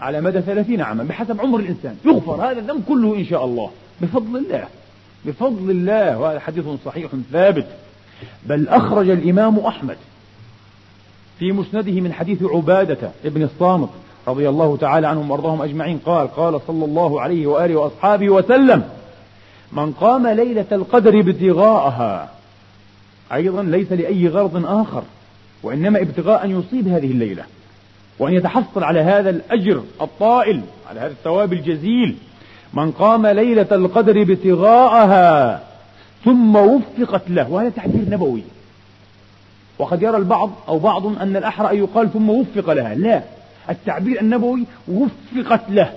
على 0.00 0.20
مدى 0.20 0.40
ثلاثين 0.40 0.80
عاما 0.80 1.04
بحسب 1.04 1.40
عمر 1.40 1.58
الإنسان. 1.58 1.96
يغفر 2.04 2.34
هذا 2.34 2.58
الذنب 2.58 2.82
كله 2.88 3.16
إن 3.16 3.24
شاء 3.24 3.44
الله. 3.44 3.70
بفضل 4.00 4.36
الله 4.36 4.64
بفضل 5.24 5.70
الله. 5.70 6.18
وهذا 6.18 6.40
حديث 6.40 6.64
صحيح 6.84 7.10
ثابت. 7.32 7.66
بل 8.46 8.68
أخرج 8.68 9.10
الإمام 9.10 9.58
أحمد 9.58 9.96
في 11.38 11.52
مسنده 11.52 11.92
من 11.92 12.12
حديث 12.12 12.42
عبادة 12.42 13.10
ابن 13.24 13.42
الصامت 13.42 13.88
رضي 14.28 14.48
الله 14.48 14.76
تعالى 14.76 15.06
عنهم 15.06 15.30
وأرضاهم 15.30 15.62
أجمعين 15.62 15.98
قال 15.98 16.28
قال 16.28 16.60
صلى 16.66 16.84
الله 16.84 17.20
عليه 17.20 17.46
وآله 17.46 17.76
وأصحابه 17.76 18.30
وسلم 18.30 18.88
من 19.74 19.92
قام 19.92 20.26
ليلة 20.26 20.66
القدر 20.72 21.20
ابتغاءها. 21.20 22.30
أيضا 23.32 23.62
ليس 23.62 23.92
لأي 23.92 24.28
غرض 24.28 24.66
آخر 24.66 25.02
وإنما 25.62 26.00
ابتغاء 26.00 26.44
أن 26.44 26.50
يصيب 26.50 26.88
هذه 26.88 27.10
الليلة 27.10 27.44
وأن 28.18 28.34
يتحصل 28.34 28.82
على 28.82 29.00
هذا 29.00 29.30
الأجر 29.30 29.82
الطائل 30.00 30.62
على 30.90 31.00
هذا 31.00 31.10
الثواب 31.10 31.52
الجزيل. 31.52 32.16
من 32.74 32.90
قام 32.90 33.26
ليلة 33.26 33.66
القدر 33.72 34.22
ابتغاءها 34.22 35.62
ثم 36.24 36.56
وفقت 36.56 37.22
له. 37.28 37.50
وهذا 37.50 37.68
تعبير 37.68 38.10
نبوي. 38.10 38.42
وقد 39.78 40.02
يرى 40.02 40.16
البعض 40.16 40.50
أو 40.68 40.78
بعض 40.78 41.06
أن 41.06 41.36
الأحرى 41.36 41.70
أن 41.70 41.76
يقال 41.76 42.12
ثم 42.12 42.30
وفق 42.30 42.72
لها. 42.72 42.94
لا 42.94 43.22
التعبير 43.70 44.20
النبوي 44.20 44.64
وفقت 44.88 45.60
له. 45.68 45.92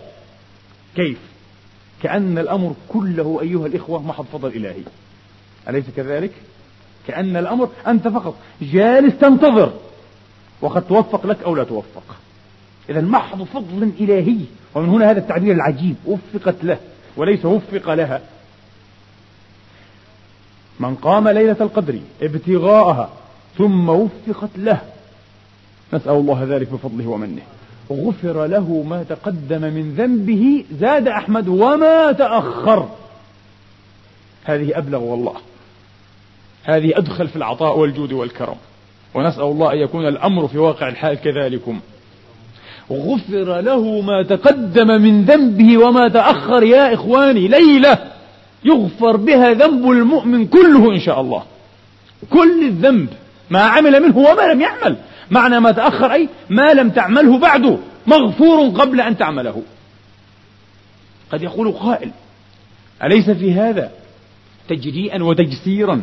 كيف؟ 0.95 1.26
كأن 2.03 2.37
الأمر 2.37 2.75
كله 2.89 3.39
أيها 3.41 3.65
الإخوة 3.65 4.01
محض 4.01 4.25
فضل 4.33 4.49
إلهي. 4.49 4.83
أليس 5.69 5.85
كذلك؟ 5.97 6.31
كأن 7.07 7.37
الأمر 7.37 7.69
أنت 7.87 8.07
فقط 8.07 8.35
جالس 8.61 9.17
تنتظر. 9.17 9.73
وقد 10.61 10.87
توفق 10.87 11.27
لك 11.27 11.43
أو 11.43 11.55
لا 11.55 11.63
توفق. 11.63 12.15
إذا 12.89 13.01
محض 13.01 13.43
فضل 13.43 13.91
إلهي. 13.99 14.37
ومن 14.75 14.89
هنا 14.89 15.11
هذا 15.11 15.19
التعبير 15.19 15.55
العجيب. 15.55 15.95
وفقت 16.05 16.63
له. 16.63 16.77
وليس 17.17 17.45
وفق 17.45 17.93
لها. 17.93 18.21
من 20.79 20.95
قام 20.95 21.27
ليلة 21.27 21.57
القدر 21.61 21.99
ابتغاءها 22.21 23.09
ثم 23.57 23.89
وفقت 23.89 24.49
له. 24.57 24.81
نسأل 25.93 26.11
الله 26.11 26.43
ذلك 26.43 26.71
بفضله 26.71 27.07
ومنه. 27.07 27.41
غفر 27.91 28.45
له 28.45 28.85
ما 28.89 29.03
تقدم 29.03 29.61
من 29.61 29.95
ذنبه 29.97 30.65
زاد 30.79 31.07
أحمد 31.07 31.47
وما 31.47 32.11
تأخر. 32.11 32.89
هذه 34.43 34.77
أبلغ 34.77 35.03
والله. 35.03 35.33
هذه 36.63 36.97
أدخل 36.97 37.27
في 37.27 37.35
العطاء 37.35 37.77
والجود 37.79 38.11
والكرم. 38.11 38.55
ونسأل 39.13 39.43
الله 39.43 39.73
أن 39.73 39.77
يكون 39.77 40.07
الأمر 40.07 40.47
في 40.47 40.57
واقع 40.57 40.87
الحال 40.87 41.21
كذلكم. 41.21 41.79
غفر 42.91 43.61
له 43.61 44.01
ما 44.01 44.23
تقدم 44.23 44.87
من 44.87 45.25
ذنبه 45.25 45.77
وما 45.77 46.07
تأخر 46.07 46.63
يا 46.63 46.93
إخواني. 46.93 47.47
ليلة 47.47 47.97
يغفر 48.65 49.15
بها 49.15 49.53
ذنب 49.53 49.91
المؤمن 49.91 50.47
كله 50.47 50.91
إن 50.91 50.99
شاء 50.99 51.21
الله. 51.21 51.43
كل 52.29 52.63
الذنب 52.67 53.09
ما 53.49 53.59
عمل 53.59 54.03
منه 54.03 54.17
وما 54.17 54.53
لم 54.53 54.61
يعمل. 54.61 54.97
معنى 55.31 55.59
ما 55.59 55.71
تأخر 55.71 56.13
أي 56.13 56.29
ما 56.49 56.73
لم 56.73 56.89
تعمله 56.89 57.37
بعد 57.37 57.79
مغفور 58.07 58.69
قبل 58.69 59.01
أن 59.01 59.17
تعمله. 59.17 59.63
قد 61.31 61.43
يقول 61.43 61.71
قائل 61.71 62.11
أليس 63.03 63.29
في 63.29 63.53
هذا 63.53 63.91
تجريئا 64.69 65.23
وتجسيرا 65.23 66.01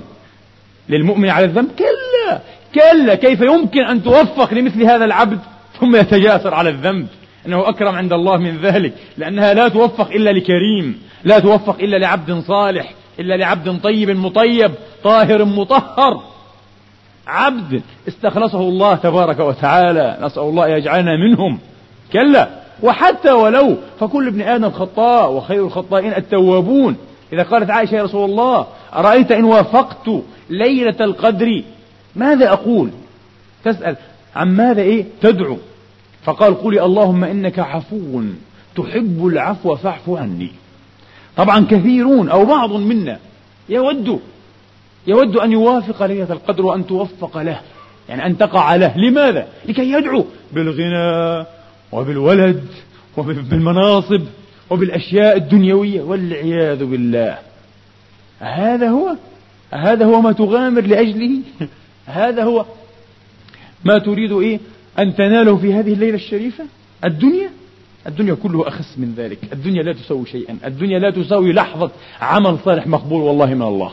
للمؤمن 0.88 1.28
على 1.28 1.44
الذنب؟ 1.44 1.68
كلا 1.78 2.40
كلا 2.74 3.14
كيف 3.14 3.40
يمكن 3.40 3.80
أن 3.80 4.02
توفق 4.02 4.54
لمثل 4.54 4.82
هذا 4.82 5.04
العبد 5.04 5.38
ثم 5.80 5.96
يتجاسر 5.96 6.54
على 6.54 6.70
الذنب؟ 6.70 7.06
أنه 7.46 7.68
أكرم 7.68 7.94
عند 7.94 8.12
الله 8.12 8.36
من 8.36 8.56
ذلك 8.56 8.94
لأنها 9.18 9.54
لا 9.54 9.68
توفق 9.68 10.10
إلا 10.10 10.30
لكريم 10.30 11.02
لا 11.24 11.38
توفق 11.38 11.76
إلا 11.80 11.96
لعبد 11.96 12.42
صالح 12.46 12.94
إلا 13.20 13.36
لعبد 13.36 13.80
طيب 13.80 14.10
مطيب 14.10 14.70
طاهر 15.04 15.44
مطهر. 15.44 16.33
عبد 17.26 17.82
استخلصه 18.08 18.60
الله 18.60 18.94
تبارك 18.94 19.38
وتعالى. 19.38 20.18
نسأل 20.22 20.42
الله 20.42 20.68
يجعلنا 20.68 21.16
منهم. 21.16 21.58
كلا. 22.12 22.48
وحتى 22.82 23.32
ولو 23.32 23.76
فكل 24.00 24.26
ابن 24.26 24.42
آدم 24.42 24.70
خطاء 24.70 25.32
وخير 25.32 25.64
الخطائين 25.64 26.14
التوابون. 26.14 26.96
إذا 27.32 27.42
قالت 27.42 27.70
عائشة 27.70 27.94
يا 27.94 28.02
رسول 28.02 28.30
الله 28.30 28.66
أرأيت 28.94 29.32
إن 29.32 29.44
وافقت 29.44 30.10
ليلة 30.50 30.96
القدر؟ 31.00 31.62
ماذا 32.16 32.52
أقول؟ 32.52 32.90
تسأل 33.64 33.96
عن 34.36 34.56
ماذا 34.56 34.82
إيه؟ 34.82 35.04
تدعو. 35.20 35.58
فقال 36.24 36.54
قولي 36.54 36.84
اللهم 36.84 37.24
إنك 37.24 37.58
عفو 37.58 38.22
تحب 38.76 39.26
العفو 39.26 39.76
فاعف 39.76 40.10
عني. 40.10 40.52
طبعا 41.36 41.66
كثيرون 41.70 42.28
أو 42.28 42.44
بعض 42.44 42.72
منا 42.72 43.18
يود 43.68 44.20
يود 45.06 45.36
أن 45.36 45.52
يوافق 45.52 46.06
ليلة 46.06 46.32
القدر 46.32 46.66
وأن 46.66 46.86
توفق 46.86 47.38
له. 47.38 47.60
يعني 48.08 48.26
أن 48.26 48.38
تقع 48.38 48.74
له. 48.74 48.98
لماذا؟ 48.98 49.48
لكي 49.68 49.92
يدعو 49.92 50.26
بالغنى 50.52 51.46
وبالولد 51.92 52.64
وبالمناصب 53.16 54.22
وبالأشياء 54.70 55.36
الدنيوية 55.36 56.02
والعياذ 56.02 56.84
بالله. 56.84 57.38
هذا 58.38 58.88
هو؟ 58.88 59.16
هذا 59.70 60.04
هو 60.04 60.20
ما 60.20 60.32
تغامر 60.32 60.80
لأجله؟ 60.80 61.38
هذا 62.06 62.44
هو 62.44 62.64
ما 63.84 63.98
تريد 63.98 64.32
إيه؟ 64.32 64.60
أن 64.98 65.14
تناله 65.14 65.56
في 65.56 65.74
هذه 65.74 65.92
الليلة 65.92 66.14
الشريفة؟ 66.14 66.64
الدنيا؟ 67.04 67.50
الدنيا 68.06 68.34
كله 68.34 68.68
أخس 68.68 68.98
من 68.98 69.14
ذلك. 69.16 69.38
الدنيا 69.52 69.82
لا 69.82 69.92
تساوي 69.92 70.26
شيئا. 70.26 70.58
الدنيا 70.64 70.98
لا 70.98 71.10
تساوي 71.10 71.52
لحظة 71.52 71.90
عمل 72.20 72.58
صالح 72.64 72.86
مقبول 72.86 73.22
والله 73.22 73.54
من 73.54 73.62
الله. 73.62 73.92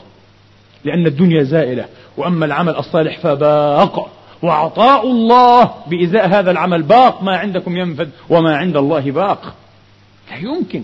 لأن 0.83 1.07
الدنيا 1.07 1.43
زائلة. 1.43 1.85
وأما 2.17 2.45
العمل 2.45 2.75
الصالح 2.75 3.19
فباق. 3.19 4.11
وعطاء 4.41 5.11
الله 5.11 5.71
بإزاء 5.87 6.27
هذا 6.27 6.51
العمل 6.51 6.83
باق. 6.83 7.23
ما 7.23 7.37
عندكم 7.37 7.77
ينفد 7.77 8.09
وما 8.29 8.55
عند 8.55 8.77
الله 8.77 9.11
باق. 9.11 9.53
لا 10.31 10.37
يمكن. 10.37 10.83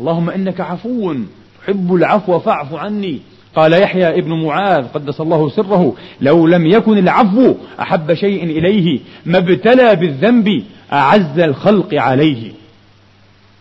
اللهم 0.00 0.30
إنك 0.30 0.60
عفو. 0.60 1.14
تحب 1.62 1.94
العفو 1.94 2.38
فاعف 2.38 2.74
عني. 2.74 3.20
قال 3.56 3.72
يحيى 3.72 4.18
ابن 4.18 4.44
معاذ 4.44 4.84
قدس 4.84 5.20
الله 5.20 5.48
سره. 5.48 5.96
لو 6.20 6.46
لم 6.46 6.66
يكن 6.66 6.98
العفو 6.98 7.54
أحب 7.80 8.14
شيء 8.14 8.44
إليه 8.44 9.00
ما 9.26 9.38
ابتلى 9.38 9.96
بالذنب 9.96 10.64
أعز 10.92 11.38
الخلق 11.38 11.94
عليه. 11.94 12.52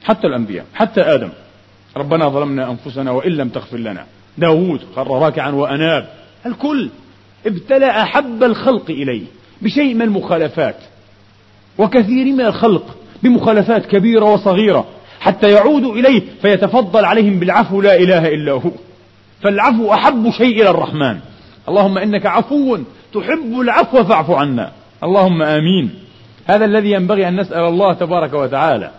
حتى 0.04 0.27
الأنبياء 0.27 0.65
حتى 0.73 1.01
آدم. 1.01 1.30
ربنا 1.97 2.30
ظلمنا 2.30 2.71
أنفسنا 2.71 3.12
وإن 3.12 3.32
لم 3.32 3.49
تغفر 3.49 3.77
لنا. 3.77 4.06
داود 4.37 4.81
خر 4.95 5.07
راكعا 5.07 5.51
وأناب. 5.51 6.07
الكل 6.45 6.89
ابتلى 7.45 7.89
أحب 7.89 8.43
الخلق 8.43 8.89
إليه 8.89 9.23
بشيء 9.61 9.93
من 9.93 10.01
المخالفات 10.01 10.75
وكثير 11.77 12.25
من 12.25 12.41
الخلق 12.41 12.95
بمخالفات 13.23 13.85
كبيرة 13.85 14.33
وصغيرة 14.33 14.87
حتى 15.19 15.51
يعودوا 15.51 15.95
إليه 15.95 16.21
فيتفضل 16.41 17.05
عليهم 17.05 17.39
بالعفو 17.39 17.81
لا 17.81 17.95
إله 17.95 18.27
إلا 18.27 18.51
هو. 18.51 18.71
فالعفو 19.41 19.93
أحب 19.93 20.29
شيء 20.29 20.61
إلى 20.61 20.69
الرحمن. 20.69 21.19
اللهم 21.69 21.97
إنك 21.97 22.25
عفو 22.25 22.77
تحب 23.13 23.59
العفو 23.61 24.03
فاعف 24.03 24.31
عنا. 24.31 24.71
اللهم 25.03 25.41
آمين. 25.41 25.89
هذا 26.45 26.65
الذي 26.65 26.91
ينبغي 26.91 27.27
أن 27.27 27.39
نسأل 27.39 27.61
الله 27.61 27.93
تبارك 27.93 28.33
وتعالى. 28.33 28.91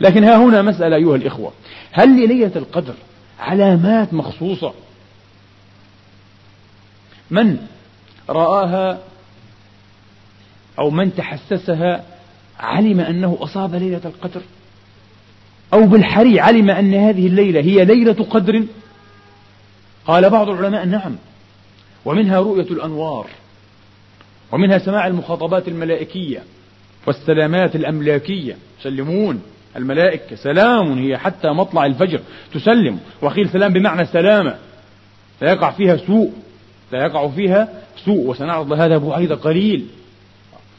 لكن 0.00 0.24
ها 0.24 0.36
هنا 0.36 0.62
مسألة 0.62 0.96
أيها 0.96 1.16
الإخوة. 1.16 1.52
هل 1.92 2.08
لليلة 2.08 2.52
القدر 2.56 2.94
علامات 3.40 4.14
مخصوصة. 4.14 4.74
من 7.30 7.66
رآها 8.28 8.98
أو 10.78 10.90
من 10.90 11.14
تحسسها 11.14 12.04
علم 12.58 13.00
أنه 13.00 13.38
أصاب 13.40 13.74
ليلة 13.74 14.00
القدر 14.04 14.42
أو 15.72 15.86
بالحري 15.86 16.40
علم 16.40 16.70
أن 16.70 16.94
هذه 16.94 17.26
الليلة 17.26 17.60
هي 17.60 17.84
ليلة 17.84 18.26
قدر. 18.30 18.64
قال 20.06 20.30
بعض 20.30 20.48
العلماء 20.48 20.84
نعم 20.84 21.16
ومنها 22.04 22.40
رؤية 22.40 22.70
الأنوار 22.70 23.30
ومنها 24.52 24.78
سماع 24.78 25.06
المخاطبات 25.06 25.68
الملائكية 25.68 26.42
والسلامات 27.06 27.76
الأملاكية 27.76 28.56
يسلمون. 28.80 29.42
الملائكة 29.76 30.36
سلام 30.36 30.98
هي 30.98 31.18
حتى 31.18 31.48
مطلع 31.48 31.86
الفجر 31.86 32.20
تسلم. 32.54 32.98
وقيل 33.22 33.48
سلام 33.48 33.72
بمعنى 33.72 34.06
سلامة. 34.06 34.54
لا 35.42 35.52
يقع 35.52 35.70
فيها 35.70 35.96
سوء. 35.96 36.32
لا 36.92 37.04
يقع 37.04 37.28
فيها 37.28 37.68
سوء. 38.04 38.26
وسنعرض 38.26 38.72
هذا 38.72 38.98
بعيد 38.98 39.32
قليل. 39.32 39.86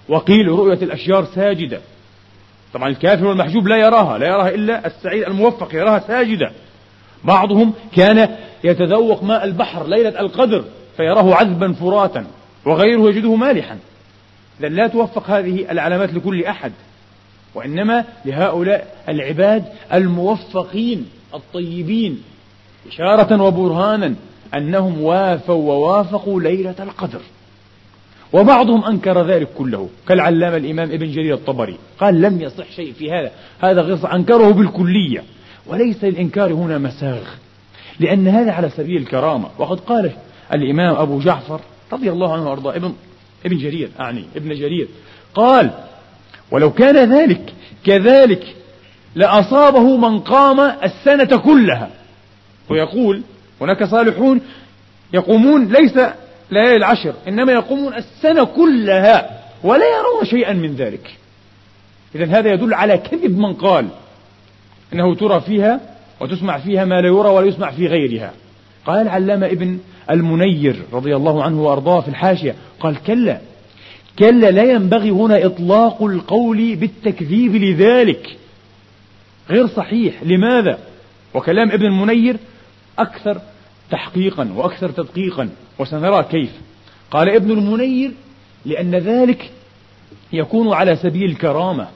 وقيل 0.10 0.48
رؤية 0.48 0.84
الأشجار 0.84 1.26
ساجدة. 1.26 1.82
طبعا 2.74 2.90
الكافر 2.90 3.26
والمحجوب 3.26 3.68
لا 3.68 3.78
يراها. 3.78 4.18
لا 4.18 4.28
يراها 4.28 4.50
إلا 4.50 4.88
السعيد 4.88 5.24
الموفق 5.24 5.76
يراها 5.76 6.00
ساجدة. 6.00 6.52
بعضهم 7.24 7.74
كان 7.96 8.30
يتذوق 8.64 9.24
ماء 9.24 9.44
البحر 9.44 9.88
ليلة 9.88 10.20
القدر 10.20 10.64
فيراه 10.98 11.36
عذبا 11.36 11.74
فراتا 11.74 12.26
وغيره 12.66 13.10
يجده 13.10 13.36
مالحا. 13.36 13.78
إذا 14.60 14.68
لا 14.70 14.88
توفق 14.88 15.30
هذه 15.30 15.72
العلامات 15.72 16.14
لكل 16.14 16.46
أحد. 16.46 16.72
وإنما 17.56 18.06
لهؤلاء 18.26 19.04
العباد 19.10 19.66
الموفقين 19.94 21.06
الطيبين 21.34 22.24
إشارة 22.88 23.42
وبرهانا 23.42 24.16
أنهم 24.54 25.02
وافوا 25.02 25.56
ووافقوا 25.56 26.42
ليلة 26.42 26.76
القدر. 26.80 27.22
وبعضهم 28.34 28.86
أنكر 28.86 29.28
ذلك 29.28 29.48
كله 29.58 29.90
كالعلامة 30.08 30.58
الإمام 30.58 30.92
ابن 30.92 31.12
جرير 31.12 31.34
الطبري. 31.34 31.78
قال 32.00 32.22
لم 32.22 32.42
يصح 32.42 32.72
شيء 32.72 32.94
في 32.94 33.12
هذا 33.12 33.32
هذا 33.60 33.82
غير 33.82 34.16
أنكره 34.16 34.52
بالكلية. 34.52 35.24
وليس 35.68 36.04
للإنكار 36.04 36.54
هنا 36.54 36.78
مساغ 36.78 37.24
لأن 38.00 38.28
هذا 38.28 38.52
على 38.52 38.70
سبيل 38.70 39.02
الكرامة. 39.02 39.50
وقد 39.58 39.80
قال 39.80 40.12
الإمام 40.54 40.96
أبو 40.96 41.20
جعفر 41.20 41.62
رضي 41.94 42.12
الله 42.12 42.34
عنه 42.34 42.50
وأرضاه 42.50 42.76
ابن 42.76 42.94
ابن 43.46 43.58
جرير 43.58 43.90
أعني 44.00 44.26
ابن 44.36 44.50
جرير. 44.56 44.88
قال 45.34 45.72
ولو 46.52 46.72
كان 46.72 47.14
ذلك 47.14 47.54
كذلك 47.86 48.56
لأصابه 49.16 49.98
من 49.98 50.20
قام 50.20 50.60
السنة 50.60 51.38
كلها. 51.38 51.90
ويقول 52.70 53.22
هناك 53.62 53.84
صالحون 53.84 54.42
يقومون 55.14 55.68
ليس 55.68 55.98
ليالي 56.52 56.76
العشر 56.76 57.14
إنما 57.28 57.52
يقومون 57.52 57.94
السنة 57.94 58.44
كلها 58.44 59.42
ولا 59.64 59.86
يرون 59.86 60.26
شيئا 60.26 60.54
من 60.54 60.76
ذلك. 60.76 61.18
إذا 62.16 62.26
هذا 62.26 62.54
يدل 62.54 62.74
على 62.74 62.98
كذب 62.98 63.38
من 63.38 63.54
قال 63.54 63.88
إنه 64.94 65.16
ترى 65.16 65.42
فيها 65.42 65.80
وتسمع 66.20 66.58
فيها 66.58 66.86
ما 66.86 67.02
لا 67.02 67.08
يرى 67.08 67.30
ولا 67.30 67.48
يسمع 67.48 67.72
في 67.72 67.88
غيرها. 67.88 68.34
قال 68.86 69.02
العلامة 69.02 69.46
ابن 69.46 69.80
المنير 70.10 70.84
رضي 70.94 71.16
الله 71.16 71.44
عنه 71.44 71.62
وأرضاه 71.62 72.02
في 72.02 72.08
الحاشية 72.08 72.56
قال 72.80 73.04
كلا 73.04 73.40
كلا 74.20 74.52
لا 74.52 74.64
ينبغي 74.64 75.10
هنا 75.10 75.46
إطلاق 75.46 76.04
القول 76.04 76.76
بالتكذيب 76.76 77.56
لذلك. 77.56 78.38
غير 79.50 79.68
صحيح. 79.68 80.24
لماذا؟ 80.24 80.80
وكلام 81.34 81.72
ابن 81.72 81.86
المنير 81.86 82.38
أكثر 83.00 83.42
تحقيقا 83.92 84.54
وأكثر 84.56 84.90
تدقيقا. 84.90 85.50
وسنرى 85.80 86.24
كيف. 86.24 86.52
قال 87.12 87.30
ابن 87.30 87.52
المنير 87.52 88.12
لأن 88.66 88.96
ذلك 88.96 89.52
يكون 90.34 90.74
على 90.74 90.96
سبيل 90.96 91.30
الكرامة 91.30 91.88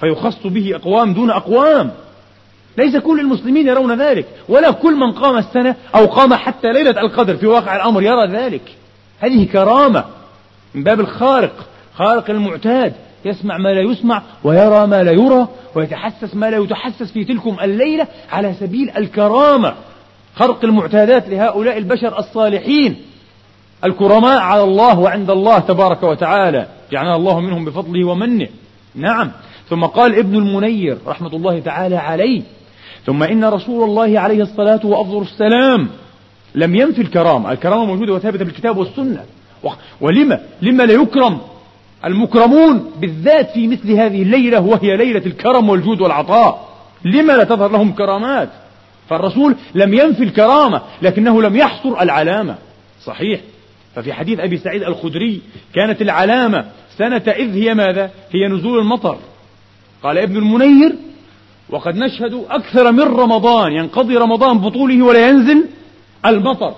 فيخص 0.00 0.46
به 0.46 0.76
أقوام 0.76 1.14
دون 1.14 1.30
أقوام. 1.30 1.90
ليس 2.78 2.96
كل 2.96 3.20
المسلمين 3.20 3.66
يرون 3.68 4.02
ذلك 4.02 4.26
ولا 4.48 4.70
كل 4.70 4.96
من 4.96 5.12
قام 5.12 5.36
السنة 5.36 5.76
أو 5.94 6.06
قام 6.06 6.34
حتى 6.34 6.72
ليلة 6.72 7.00
القدر 7.00 7.36
في 7.36 7.46
واقع 7.46 7.76
الأمر 7.76 8.02
يرى 8.02 8.28
ذلك. 8.28 8.62
هذه 9.20 9.44
كرامة. 9.44 10.04
من 10.74 10.82
باب 10.82 11.00
الخارق. 11.00 11.66
خارق 11.94 12.30
المعتاد. 12.30 12.92
يسمع 13.24 13.58
ما 13.58 13.68
لا 13.68 13.80
يسمع 13.80 14.22
ويرى 14.44 14.86
ما 14.86 15.02
لا 15.02 15.12
يرى 15.12 15.48
ويتحسس 15.74 16.34
ما 16.34 16.50
لا 16.50 16.58
يتحسس 16.58 17.12
في 17.12 17.24
تلكم 17.24 17.56
الليلة 17.62 18.06
على 18.32 18.54
سبيل 18.60 18.90
الكرامة. 18.90 19.74
خرق 20.34 20.64
المعتادات 20.64 21.28
لهؤلاء 21.28 21.78
البشر 21.78 22.18
الصالحين. 22.18 22.96
الكرماء 23.84 24.38
على 24.38 24.62
الله 24.62 24.98
وعند 24.98 25.30
الله 25.30 25.58
تبارك 25.58 26.02
وتعالى. 26.02 26.66
جعلنا 26.92 27.16
الله 27.16 27.40
منهم 27.40 27.64
بفضله 27.64 28.06
ومنه. 28.06 28.48
نعم. 28.94 29.30
ثم 29.68 29.84
قال 29.84 30.18
ابن 30.18 30.34
المنير 30.34 30.98
رحمة 31.06 31.32
الله 31.36 31.60
تعالى 31.60 31.96
عليه. 31.96 32.42
ثم 33.06 33.22
إن 33.22 33.44
رسول 33.44 33.84
الله 33.84 34.20
عليه 34.20 34.42
الصلاة 34.42 34.80
وأفضل 34.86 35.22
السلام 35.22 35.88
لم 36.54 36.74
ينفي 36.74 37.02
الكرامة. 37.02 37.52
الكرامة 37.52 37.84
موجودة 37.84 38.12
وثابتة 38.12 38.44
بالكتاب 38.44 38.76
والسنة. 38.76 39.24
ولما 40.00 40.40
لما 40.62 40.82
لا 40.82 40.92
يكرم 40.92 41.38
المكرمون 42.04 42.90
بالذات 43.00 43.50
في 43.50 43.68
مثل 43.68 43.92
هذه 43.92 44.22
الليلة 44.22 44.60
وهي 44.60 44.96
ليلة 44.96 45.26
الكرم 45.26 45.68
والجود 45.68 46.00
والعطاء. 46.00 46.68
لما 47.04 47.32
لا 47.32 47.44
تظهر 47.44 47.70
لهم 47.70 47.92
كرامات؟ 47.92 48.48
فالرسول 49.08 49.56
لم 49.74 49.94
ينفي 49.94 50.24
الكرامة 50.24 50.82
لكنه 51.02 51.42
لم 51.42 51.56
يحصر 51.56 52.02
العلامة. 52.02 52.54
صحيح. 53.04 53.40
ففي 53.94 54.12
حديث 54.12 54.40
أبي 54.40 54.58
سعيد 54.58 54.82
الخدري 54.82 55.40
كانت 55.74 56.02
العلامة 56.02 56.64
سنة 56.98 57.22
إذ 57.26 57.54
هي 57.54 57.74
ماذا؟ 57.74 58.10
هي 58.30 58.48
نزول 58.48 58.78
المطر. 58.78 59.18
قال 60.02 60.18
ابن 60.18 60.36
المنير 60.36 60.94
وقد 61.70 61.96
نشهد 61.96 62.44
أكثر 62.50 62.92
من 62.92 63.02
رمضان 63.02 63.72
ينقضي 63.72 64.16
رمضان 64.16 64.58
بطوله 64.58 65.02
ولا 65.02 65.28
ينزل 65.28 65.64
المطر. 66.26 66.74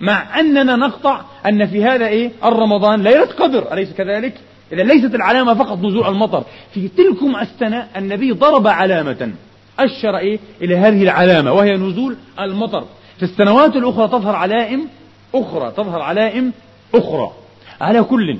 مع 0.00 0.40
أننا 0.40 0.76
نقطع 0.76 1.20
أن 1.46 1.66
في 1.66 1.84
هذا 1.84 2.06
إيه؟ 2.06 2.30
الرمضان 2.44 3.02
ليلة 3.02 3.26
قدر. 3.26 3.72
أليس 3.72 3.92
كذلك؟ 3.92 4.34
إذا 4.72 4.82
ليست 4.82 5.14
العلامة 5.14 5.54
فقط 5.54 5.78
نزول 5.78 6.06
المطر. 6.06 6.44
في 6.74 6.88
تلكم 6.88 7.36
السنة 7.36 7.86
النبي 7.96 8.32
ضرب 8.32 8.66
علامة. 8.66 9.32
أشر 9.78 10.16
إيه؟ 10.16 10.38
إلى 10.62 10.76
هذه 10.76 11.02
العلامة 11.02 11.52
وهي 11.52 11.72
نزول 11.72 12.16
المطر. 12.40 12.84
في 13.16 13.22
السنوات 13.22 13.76
الأخرى 13.76 14.08
تظهر 14.08 14.36
علائم 14.36 14.88
أخرى 15.34 15.72
تظهر 15.76 16.00
علائم 16.00 16.52
أخرى. 16.94 17.32
على 17.80 18.02
كل 18.02 18.38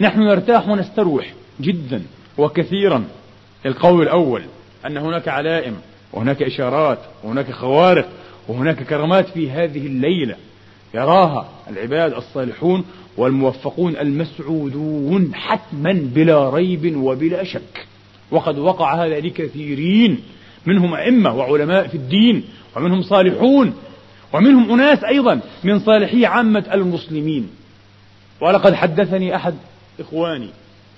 نحن 0.00 0.20
نرتاح 0.20 0.68
ونستروح 0.68 1.32
جدا 1.60 2.02
وكثيرا. 2.38 3.04
القول 3.66 4.02
الأول 4.02 4.42
أن 4.86 4.96
هناك 4.96 5.28
علائم 5.28 5.76
وهناك 6.12 6.42
إشارات 6.42 6.98
وهناك 7.24 7.50
خوارق 7.50 8.08
وهناك 8.48 8.82
كرامات 8.82 9.28
في 9.28 9.50
هذه 9.50 9.86
الليلة. 9.86 10.36
يراها 10.94 11.48
العباد 11.70 12.12
الصالحون 12.12 12.84
والموفقون 13.16 13.96
المسعودون 13.96 15.34
حتما 15.34 15.92
بلا 15.92 16.50
ريب 16.50 16.96
وبلا 16.96 17.44
شك. 17.44 17.86
وقد 18.30 18.58
وقع 18.58 19.04
هذا 19.04 19.20
لكثيرين 19.20 20.20
منهم 20.66 20.94
أئمة 20.94 21.34
وعلماء 21.34 21.88
في 21.88 21.94
الدين 21.94 22.44
ومنهم 22.76 23.02
صالحون 23.02 23.74
ومنهم 24.32 24.72
أناس 24.72 25.04
أيضا 25.04 25.40
من 25.64 25.78
صالحي 25.78 26.26
عامة 26.26 26.64
المسلمين. 26.72 27.50
ولقد 28.40 28.74
حدثني 28.74 29.36
أحد 29.36 29.54
إخواني 30.00 30.48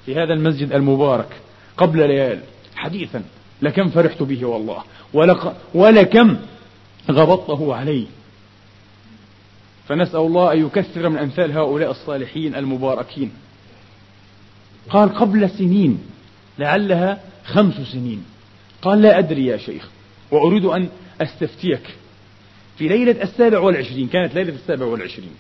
في 0.07 0.15
هذا 0.15 0.35
المسجد 0.35 0.73
المبارك 0.73 1.29
قبل 1.77 2.09
ليال 2.09 2.41
حديثا 2.77 3.23
لكم 3.63 3.89
فرحت 3.89 4.23
به 4.23 4.45
والله 4.45 4.83
ولك 5.13 5.57
ولكم 5.75 6.37
غبطته 7.11 7.75
علي 7.75 8.07
فنسأل 9.91 10.21
الله 10.21 10.53
أن 10.53 10.67
يكثر 10.67 11.09
من 11.09 11.19
أمثال 11.19 11.53
هؤلاء 11.53 11.91
الصالحين 11.91 12.55
المباركين. 12.55 13.33
قال 14.91 15.15
قبل 15.15 15.51
سنين 15.51 15.99
لعلها 16.59 17.21
خمس 17.45 17.75
سنين. 17.75 18.25
قال 18.83 19.03
لا 19.03 19.19
أدري 19.19 19.47
يا 19.47 19.57
شيخ 19.57 19.89
وأريد 20.31 20.65
أن 20.65 20.89
أستفتيك. 21.21 21.83
في 22.79 22.89
ليلة 22.89 23.23
السابع 23.23 23.59
والعشرين 23.59 24.09
كانت 24.09 24.35
ليلة 24.35 24.55
السابع 24.55 24.87
والعشرين 24.87 25.35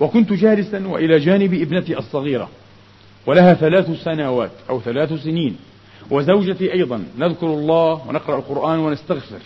وكنت 0.00 0.32
جالسا 0.32 0.88
وإلى 0.88 1.18
جانب 1.18 1.54
ابنتي 1.54 1.98
الصغيرة 1.98 2.50
ولها 3.26 3.54
ثلاث 3.54 3.90
سنوات 4.04 4.52
أو 4.70 4.80
ثلاث 4.80 5.12
سنين 5.12 5.56
وزوجتي 6.10 6.72
أيضا. 6.72 7.04
نذكر 7.18 7.46
الله 7.46 8.08
ونقرأ 8.08 8.38
القرآن 8.38 8.78
ونستغفر. 8.78 9.40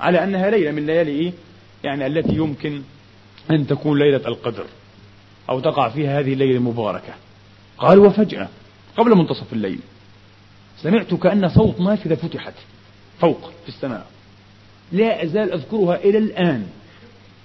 على 0.00 0.24
أنها 0.24 0.50
ليلة 0.50 0.70
من 0.70 0.86
ليالي 0.86 1.10
إيه؟ 1.10 1.32
يعني 1.84 2.06
التي 2.06 2.34
يمكن 2.34 2.82
أن 3.50 3.66
تكون 3.66 3.98
ليلة 3.98 4.28
القدر 4.28 4.64
أو 5.50 5.60
تقع 5.60 5.88
فيها 5.88 6.20
هذه 6.20 6.32
الليلة 6.32 6.56
المباركة 6.56 7.14
قال 7.78 7.98
وفجأة 7.98 8.48
قبل 8.96 9.14
منتصف 9.14 9.52
الليل 9.52 9.78
سمعت 10.82 11.14
كأن 11.14 11.48
صوت 11.48 11.80
نافذة 11.80 12.14
فتحت 12.14 12.54
فوق 13.20 13.50
في 13.62 13.68
السماء. 13.68 14.06
لا 14.92 15.24
أزال 15.24 15.52
أذكرها 15.52 15.96
إلى 15.96 16.18
الآن. 16.18 16.66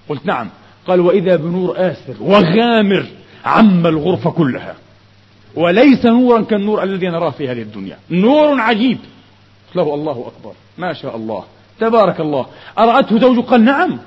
قلت 0.09 0.25
نعم. 0.25 0.49
قال 0.87 0.99
وإذا 0.99 1.35
بنور 1.35 1.73
آسر 1.77 2.15
وغامر 2.19 3.05
عم 3.45 3.87
الغرفة 3.87 4.31
كلها. 4.31 4.75
وليس 5.55 6.05
نورا 6.05 6.41
كالنور 6.41 6.83
الذي 6.83 7.07
نراه 7.07 7.29
في 7.29 7.49
هذه 7.49 7.61
الدنيا. 7.61 7.97
نور 8.11 8.59
عجيب. 8.59 8.97
له 9.75 9.93
الله 9.93 10.31
أكبر. 10.35 10.53
ما 10.77 10.93
شاء 10.93 11.15
الله. 11.15 11.43
تبارك 11.79 12.19
الله. 12.19 12.45
أرأته 12.77 13.19
زوجه 13.19 13.41
قال 13.41 13.65
نعم. 13.65 13.99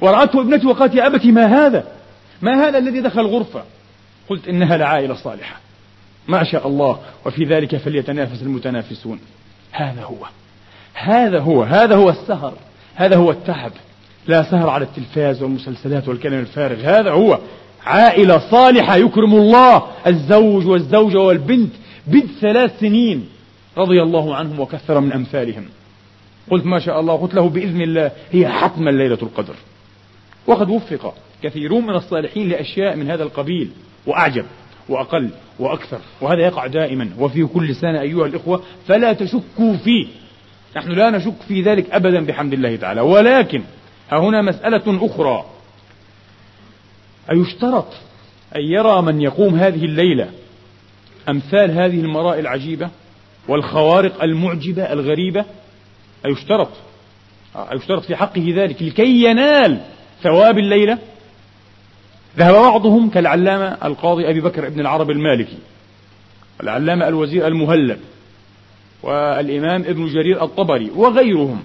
ورأته 0.00 0.40
ابنتي 0.40 0.66
وقالت 0.66 0.94
يا 0.94 1.06
أبتي 1.06 1.32
ما 1.32 1.66
هذا؟ 1.66 1.84
ما 2.42 2.68
هذا 2.68 2.78
الذي 2.78 3.00
دخل 3.00 3.20
الغرفة 3.20 3.62
قلت 4.28 4.48
إنها 4.48 4.76
لعائلة 4.76 5.14
صالحة. 5.14 5.56
ما 6.28 6.44
شاء 6.44 6.68
الله 6.68 6.98
وفي 7.26 7.44
ذلك 7.44 7.76
فليتنافس 7.76 8.42
المتنافسون. 8.42 9.20
هذا 9.72 10.02
هو 10.02 10.16
هذا 10.94 11.40
هو 11.40 11.62
هذا 11.62 11.96
هو 11.96 12.10
السهر 12.10 12.54
هذا 12.94 13.16
هو 13.16 13.30
التعب. 13.30 13.72
لا 14.26 14.42
سهر 14.42 14.68
على 14.68 14.84
التلفاز 14.84 15.42
والمسلسلات 15.42 16.08
والكلام 16.08 16.40
الفارغ 16.40 16.80
هذا 16.80 17.10
هو. 17.10 17.38
عائلة 17.86 18.50
صالحة 18.50 18.96
يكرم 18.96 19.34
الله. 19.34 19.82
الزوج 20.06 20.66
والزوجة 20.66 21.18
والبنت 21.18 21.72
بنت 22.06 22.30
ثلاث 22.40 22.80
سنين 22.80 23.28
رضي 23.78 24.02
الله 24.02 24.36
عنهم 24.36 24.60
وكثر 24.60 25.00
من 25.00 25.12
أمثالهم. 25.12 25.64
قلت 26.50 26.66
ما 26.66 26.78
شاء 26.78 27.00
الله. 27.00 27.16
قلت 27.16 27.34
له 27.34 27.48
بإذن 27.48 27.80
الله 27.80 28.10
هي 28.32 28.48
حتما 28.48 28.90
ليلة 28.90 29.18
القدر. 29.22 29.54
وقد 30.46 30.70
وفق 30.70 31.14
كثيرون 31.42 31.86
من 31.86 31.94
الصالحين 31.94 32.48
لأشياء 32.48 32.96
من 32.96 33.10
هذا 33.10 33.22
القبيل 33.22 33.70
وأعجب 34.06 34.44
وأقل 34.88 35.30
وأكثر 35.58 36.00
وهذا 36.20 36.40
يقع 36.40 36.66
دائما 36.66 37.10
وفي 37.18 37.44
كل 37.44 37.74
سنة 37.74 38.00
أيها 38.00 38.26
الإخوة 38.26 38.62
فلا 38.88 39.12
تشكوا 39.12 39.76
فيه. 39.84 40.06
نحن 40.76 40.90
لا 40.90 41.10
نشك 41.10 41.42
في 41.48 41.62
ذلك 41.62 41.90
أبدا 41.90 42.26
بحمد 42.26 42.52
الله 42.52 42.76
تعالى. 42.76 43.00
ولكن 43.00 43.62
ها 44.10 44.18
هنا 44.18 44.42
مسألة 44.42 45.06
أخرى. 45.06 45.44
أيشترط 47.30 47.88
أن 48.56 48.60
يرى 48.60 49.02
من 49.02 49.20
يقوم 49.20 49.54
هذه 49.54 49.84
الليلة 49.84 50.30
أمثال 51.28 51.70
هذه 51.70 52.00
المراء 52.00 52.38
العجيبة 52.38 52.90
والخوارق 53.48 54.22
المعجبة 54.22 54.92
الغريبة؟ 54.92 55.44
أيشترط؟ 56.26 56.70
أيشترط 57.56 58.02
في 58.02 58.16
حقه 58.16 58.54
ذلك. 58.56 58.82
لكي 58.82 59.24
ينال 59.24 59.80
ثواب 60.24 60.58
الليلة؟ 60.58 60.98
ذهب 62.38 62.54
بعضهم 62.54 63.10
كالعلامة 63.10 63.78
القاضي 63.84 64.30
أبي 64.30 64.40
بكر 64.40 64.68
بن 64.68 64.80
العرب 64.80 65.10
المالكي 65.10 65.58
والعلامة 66.60 67.08
الوزير 67.08 67.46
المهلب 67.46 67.98
والإمام 69.02 69.80
ابن 69.80 70.06
جرير 70.06 70.44
الطبري 70.44 70.90
وغيرهم 70.90 71.62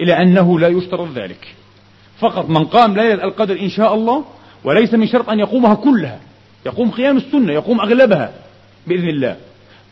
إلى 0.00 0.12
أنه 0.22 0.58
لا 0.58 0.68
يشترط 0.68 1.08
ذلك. 1.14 1.54
فقط 2.18 2.48
من 2.48 2.64
قام 2.64 2.94
ليلة 2.94 3.24
القدر 3.24 3.60
إن 3.60 3.68
شاء 3.68 3.94
الله 3.94 4.24
وليس 4.64 4.94
من 4.94 5.06
شرط 5.06 5.30
أن 5.30 5.38
يقومها 5.38 5.74
كلها. 5.74 6.20
يقوم 6.66 6.90
قيام 6.90 7.16
السنة 7.16 7.52
يقوم 7.52 7.80
أغلبها 7.80 8.32
بإذن 8.86 9.08
الله. 9.08 9.36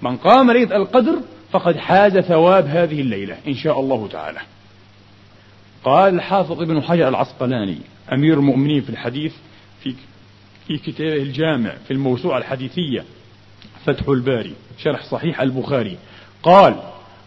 من 0.02 0.16
قام 0.16 0.50
ليلة 0.50 0.76
القدر 0.76 1.18
فقد 1.52 1.76
حاز 1.76 2.18
ثواب 2.18 2.66
هذه 2.66 3.00
الليلة 3.00 3.36
إن 3.46 3.54
شاء 3.54 3.80
الله 3.80 4.08
تعالى. 4.12 4.38
قال 5.84 6.14
الحافظ 6.14 6.62
ابن 6.62 6.82
حجر 6.82 7.08
العسقلاني 7.08 7.78
أمير 8.12 8.38
المؤمنين 8.38 8.82
في 8.82 8.90
الحديث 8.90 9.32
في 9.82 9.94
في 10.66 10.78
كتابه 10.78 11.22
الجامع 11.22 11.74
في 11.86 11.90
الموسوعة 11.90 12.38
الحديثية 12.38 13.04
فتح 13.86 14.08
الباري 14.08 14.54
شرح 14.78 15.04
صحيح 15.04 15.40
البخاري 15.40 15.96
قال 16.42 16.76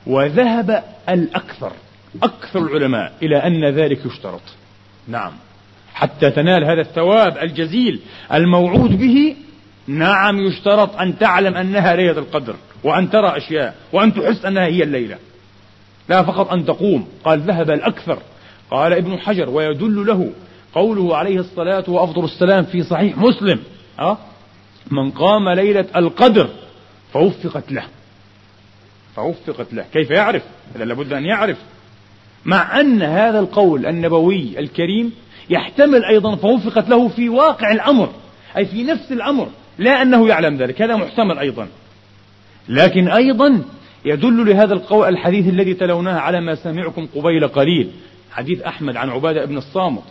وذهب 0.08 0.84
الأكثر 1.10 1.72
أكثر 2.24 2.60
العلماء 2.60 3.14
إلى 3.24 3.38
أن 3.38 3.66
ذلك 3.66 4.06
يشترط. 4.06 4.42
نعم. 5.08 5.32
حتى 5.94 6.32
تنال 6.32 6.64
هذا 6.64 6.82
الثواب 6.82 7.38
الجزيل 7.38 8.00
الموعود 8.34 9.00
به 9.00 9.36
نعم 9.88 10.40
يشترط 10.40 10.96
أن 10.96 11.18
تعلم 11.18 11.56
أنها 11.56 11.96
ليلة 11.96 12.20
القدر 12.20 12.56
وأن 12.84 13.10
ترى 13.10 13.38
أشياء 13.38 13.76
وأن 13.94 14.14
تحس 14.14 14.46
أنها 14.46 14.66
هي 14.66 14.84
الليلة. 14.84 15.18
لا 16.10 16.24
فقط 16.24 16.52
أن 16.52 16.66
تقوم 16.66 17.08
قال 17.24 17.40
ذهب 17.40 17.72
الأكثر. 17.72 18.20
قال 18.72 18.94
ابن 18.94 19.20
حجر 19.20 19.50
ويدل 19.50 20.06
له 20.06 20.32
قوله 20.76 21.18
عليه 21.18 21.40
الصلاة 21.40 21.84
وأفضل 21.88 22.24
السلام 22.24 22.64
في 22.64 22.84
صحيح 22.84 23.18
مسلم؟ 23.18 23.60
من 24.92 25.12
قام 25.12 25.50
ليلة 25.50 25.86
القدر 25.96 26.50
فوفقت 27.14 27.72
له. 27.72 27.84
فوفقت 29.16 29.74
له. 29.74 29.86
كيف 29.94 30.12
يعرف؟ 30.12 30.44
إذا 30.76 30.86
لابد 30.86 31.14
أن 31.14 31.26
يعرف. 31.26 31.58
مع 32.46 32.80
أن 32.80 33.02
هذا 33.02 33.40
القول 33.40 33.86
النبوي 33.86 34.60
الكريم 34.60 35.12
يحتمل 35.50 36.06
أيضا 36.06 36.36
فوفقت 36.36 36.90
له 36.90 37.08
في 37.08 37.30
واقع 37.30 37.72
الأمر 37.72 38.10
أي 38.58 38.66
في 38.66 38.84
نفس 38.84 39.12
الأمر 39.12 39.48
لا 39.78 40.02
أنه 40.02 40.28
يعلم 40.28 40.58
ذلك. 40.58 40.82
هذا 40.82 40.96
محتمل 40.96 41.40
أيضا. 41.40 41.68
لكن 42.70 43.08
أيضا 43.08 43.62
يدل 44.06 44.50
لهذا 44.50 44.74
القول 44.74 45.10
الحديث 45.10 45.48
الذي 45.48 45.74
تلوناه 45.74 46.20
على 46.20 46.42
ما 46.42 46.56
سمعكم 46.56 47.08
قبيل 47.16 47.48
قليل. 47.48 47.92
حديث 48.32 48.62
أحمد 48.62 48.98
عن 48.98 49.10
عبادة 49.10 49.46
بن 49.46 49.58
الصامت. 49.58 50.04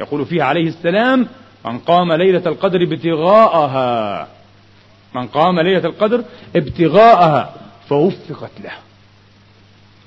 يقول 0.00 0.26
فيه 0.26 0.42
عليه 0.42 0.68
السلام 0.68 1.26
من 1.64 1.78
قام 1.78 2.12
ليلة 2.12 2.42
القدر 2.46 2.82
ابتغاءها. 2.82 4.28
من 5.14 5.26
قام 5.26 5.60
ليلة 5.60 5.84
القدر 5.84 6.24
ابتغاءها. 6.56 7.54
فوفقت 7.88 8.60
له. 8.64 8.72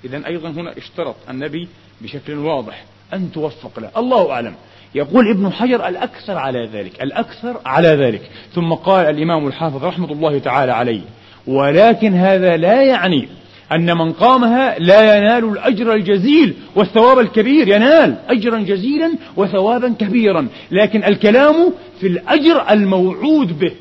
إذا 0.06 0.28
أيضا 0.28 0.50
هنا 0.50 0.78
اشترط 0.78 1.16
النبي 1.30 1.68
بشكل 2.02 2.34
واضح 2.34 2.84
أن 3.14 3.32
توفق 3.32 3.80
له. 3.80 3.90
الله 3.98 4.32
أعلم. 4.32 4.56
يقول 4.96 5.30
ابن 5.30 5.52
حجر 5.52 5.88
الأكثر 5.88 6.38
على 6.38 6.70
ذلك 6.74 7.04
الأكثر 7.04 7.62
على 7.66 7.88
ذلك. 7.88 8.30
ثم 8.54 8.74
قال 8.74 9.06
الإمام 9.06 9.48
الحافظ 9.48 9.84
رحمة 9.84 10.12
الله 10.12 10.40
تعالى 10.40 10.72
عليه 10.72 11.02
ولكن 11.48 12.14
هذا 12.14 12.58
لا 12.58 12.84
يعني 12.84 13.28
أن 13.72 13.98
من 13.98 14.14
قامها 14.14 14.80
لا 14.80 15.18
ينال 15.18 15.44
الأجر 15.44 15.94
الجزيل 15.94 16.54
والثواب 16.76 17.20
الكبير 17.20 17.68
ينال 17.68 18.16
أجرا 18.28 18.60
جزيلا 18.60 19.14
وثوابا 19.38 19.96
كبيرا. 20.00 20.48
لكن 20.72 21.04
الكلام 21.04 21.74
في 22.00 22.08
الأجر 22.08 22.70
الموعود 22.70 23.60
به. 23.60 23.72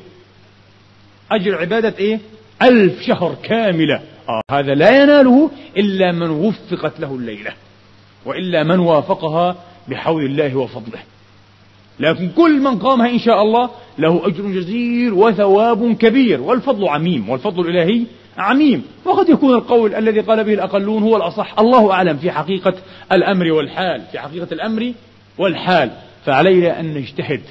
أجر 1.31 1.55
عبادة 1.55 1.93
إيه؟ 1.99 2.19
ألف 2.61 3.01
شهر 3.01 3.35
كاملة. 3.43 4.01
آه 4.29 4.41
هذا 4.51 4.73
لا 4.73 5.03
يناله 5.03 5.51
إلا 5.77 6.11
من 6.11 6.29
وفقت 6.29 6.99
له 6.99 7.15
الليلة 7.15 7.51
وإلا 8.25 8.63
من 8.63 8.79
وافقها 8.79 9.55
بحول 9.87 10.25
الله 10.25 10.55
وفضله. 10.55 10.99
لكن 11.99 12.29
كل 12.29 12.59
من 12.59 12.79
قامها 12.79 13.09
إن 13.09 13.19
شاء 13.19 13.41
الله 13.41 13.69
له 13.97 14.27
أجر 14.27 14.43
جزيل 14.43 15.13
وثواب 15.13 15.95
كبير 15.95 16.41
والفضل 16.41 16.87
عميم 16.87 17.29
والفضل 17.29 17.69
الإلهي 17.69 18.03
عميم. 18.37 18.83
وقد 19.05 19.29
يكون 19.29 19.53
القول 19.53 19.95
الذي 19.95 20.19
قال 20.19 20.43
به 20.43 20.53
الأقلون 20.53 21.03
هو 21.03 21.17
الأصح. 21.17 21.59
الله 21.59 21.91
أعلم 21.91 22.17
في 22.17 22.31
حقيقة 22.31 22.73
الأمر 23.11 23.51
والحال. 23.51 24.01
في 24.11 24.19
حقيقة 24.19 24.47
الأمر 24.51 24.93
والحال. 25.37 25.91
فعلينا 26.25 26.79
أن 26.79 26.93
نجتهد. 26.93 27.41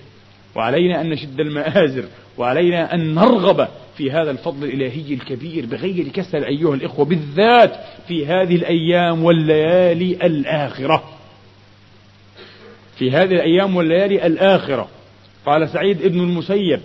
وعلينا 0.55 1.01
أن 1.01 1.11
نشد 1.11 1.41
المآزر. 1.41 2.05
وعلينا 2.39 2.95
أن 2.95 3.15
نرغب 3.15 3.69
في 3.97 4.11
هذا 4.11 4.31
الفضل 4.31 4.65
الإلهي 4.65 5.15
الكبير 5.15 5.67
بغير 5.67 6.09
كسل 6.09 6.45
أيها 6.45 6.75
الإخوة 6.75 7.05
بالذات 7.05 7.73
في 8.09 8.27
هذه 8.27 8.57
الأيام 8.57 9.25
والليالي 9.25 10.27
الآخرة. 10.27 11.05
في 12.99 13.11
هذه 13.11 13.33
الأيام 13.33 13.77
والليالي 13.77 14.27
الآخرة. 14.27 14.89
قال 15.47 15.69
سعيد 15.69 16.03
ابن 16.03 16.21
المسيب 16.21 16.81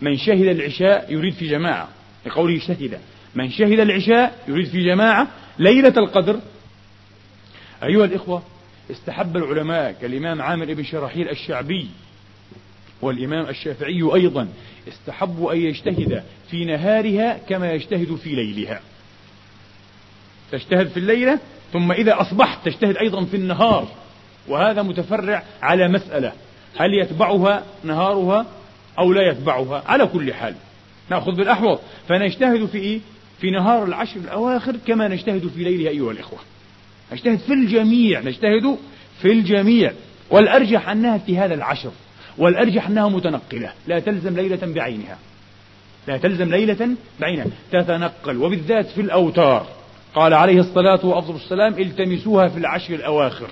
من 0.00 0.16
شهد 0.16 0.46
العشاء 0.46 1.12
يريد 1.12 1.34
في 1.34 1.46
جماعة. 1.46 1.88
لقوله 2.26 2.58
شهد. 2.58 2.98
من 3.34 3.50
شهد 3.50 3.80
العشاء 3.80 4.44
يريد 4.48 4.66
في 4.66 4.84
جماعة 4.84 5.28
ليلة 5.58 5.94
القدر. 5.96 6.40
أيها 7.82 8.04
الإخوة 8.04 8.42
استحب 8.90 9.36
العلماء 9.36 9.92
كالإمام 9.92 10.42
عامر 10.42 10.74
بن 10.74 10.84
شراحيل 10.84 11.28
الشعبي 11.28 11.88
والإمام 13.02 13.46
الشافعي 13.46 14.02
أيضا 14.14 14.48
استحبوا 14.88 15.52
أن 15.52 15.58
يجتهد 15.58 16.22
في 16.50 16.64
نهارها 16.64 17.38
كما 17.48 17.72
يجتهد 17.72 18.16
في 18.16 18.34
ليلها. 18.34 18.80
تجتهد 20.52 20.88
في 20.88 20.96
الليلة 20.96 21.38
ثم 21.72 21.92
إذا 21.92 22.20
أصبحت 22.20 22.64
تجتهد 22.64 22.96
أيضا 22.96 23.24
في 23.24 23.36
النهار. 23.36 23.88
وهذا 24.48 24.82
متفرع 24.82 25.42
على 25.62 25.88
مسألة 25.88 26.32
هل 26.76 26.94
يتبعها 26.94 27.64
نهارها 27.84 28.46
أو 28.98 29.12
لا 29.12 29.30
يتبعها؟ 29.30 29.82
على 29.86 30.06
كل 30.06 30.34
حال 30.34 30.54
نأخذ 31.10 31.32
بالأحوط. 31.32 31.80
فنجتهد 32.08 32.66
في 32.66 32.78
إيه؟ 32.78 33.00
في 33.40 33.50
نهار 33.50 33.84
العشر 33.84 34.20
الأواخر 34.20 34.76
كما 34.86 35.08
نجتهد 35.08 35.48
في 35.56 35.64
ليلها 35.64 35.90
أيها 35.90 36.12
الإخوة. 36.12 36.38
نجتهد 37.12 37.38
في 37.38 37.52
الجميع 37.52 38.20
نجتهد 38.20 38.76
في 39.22 39.32
الجميع. 39.32 39.92
والأرجح 40.30 40.88
أنها 40.88 41.18
في 41.18 41.38
هذا 41.38 41.54
العشر 41.54 41.90
والأرجح 42.38 42.86
أنها 42.86 43.08
متنقلة. 43.08 43.72
لا 43.86 43.98
تلزم 43.98 44.36
ليلة 44.36 44.72
بعينها. 44.74 45.18
لا 46.08 46.16
تلزم 46.16 46.50
ليلة 46.50 46.90
بعينها. 47.20 47.46
تتنقل. 47.72 48.36
وبالذات 48.36 48.86
في 48.86 49.00
الأوتار. 49.00 49.66
قال 50.14 50.34
عليه 50.34 50.60
الصلاة 50.60 51.06
وأفضل 51.06 51.34
السلام 51.34 51.74
التمسوها 51.74 52.48
في 52.48 52.58
العشر 52.58 52.94
الأواخر. 52.94 53.48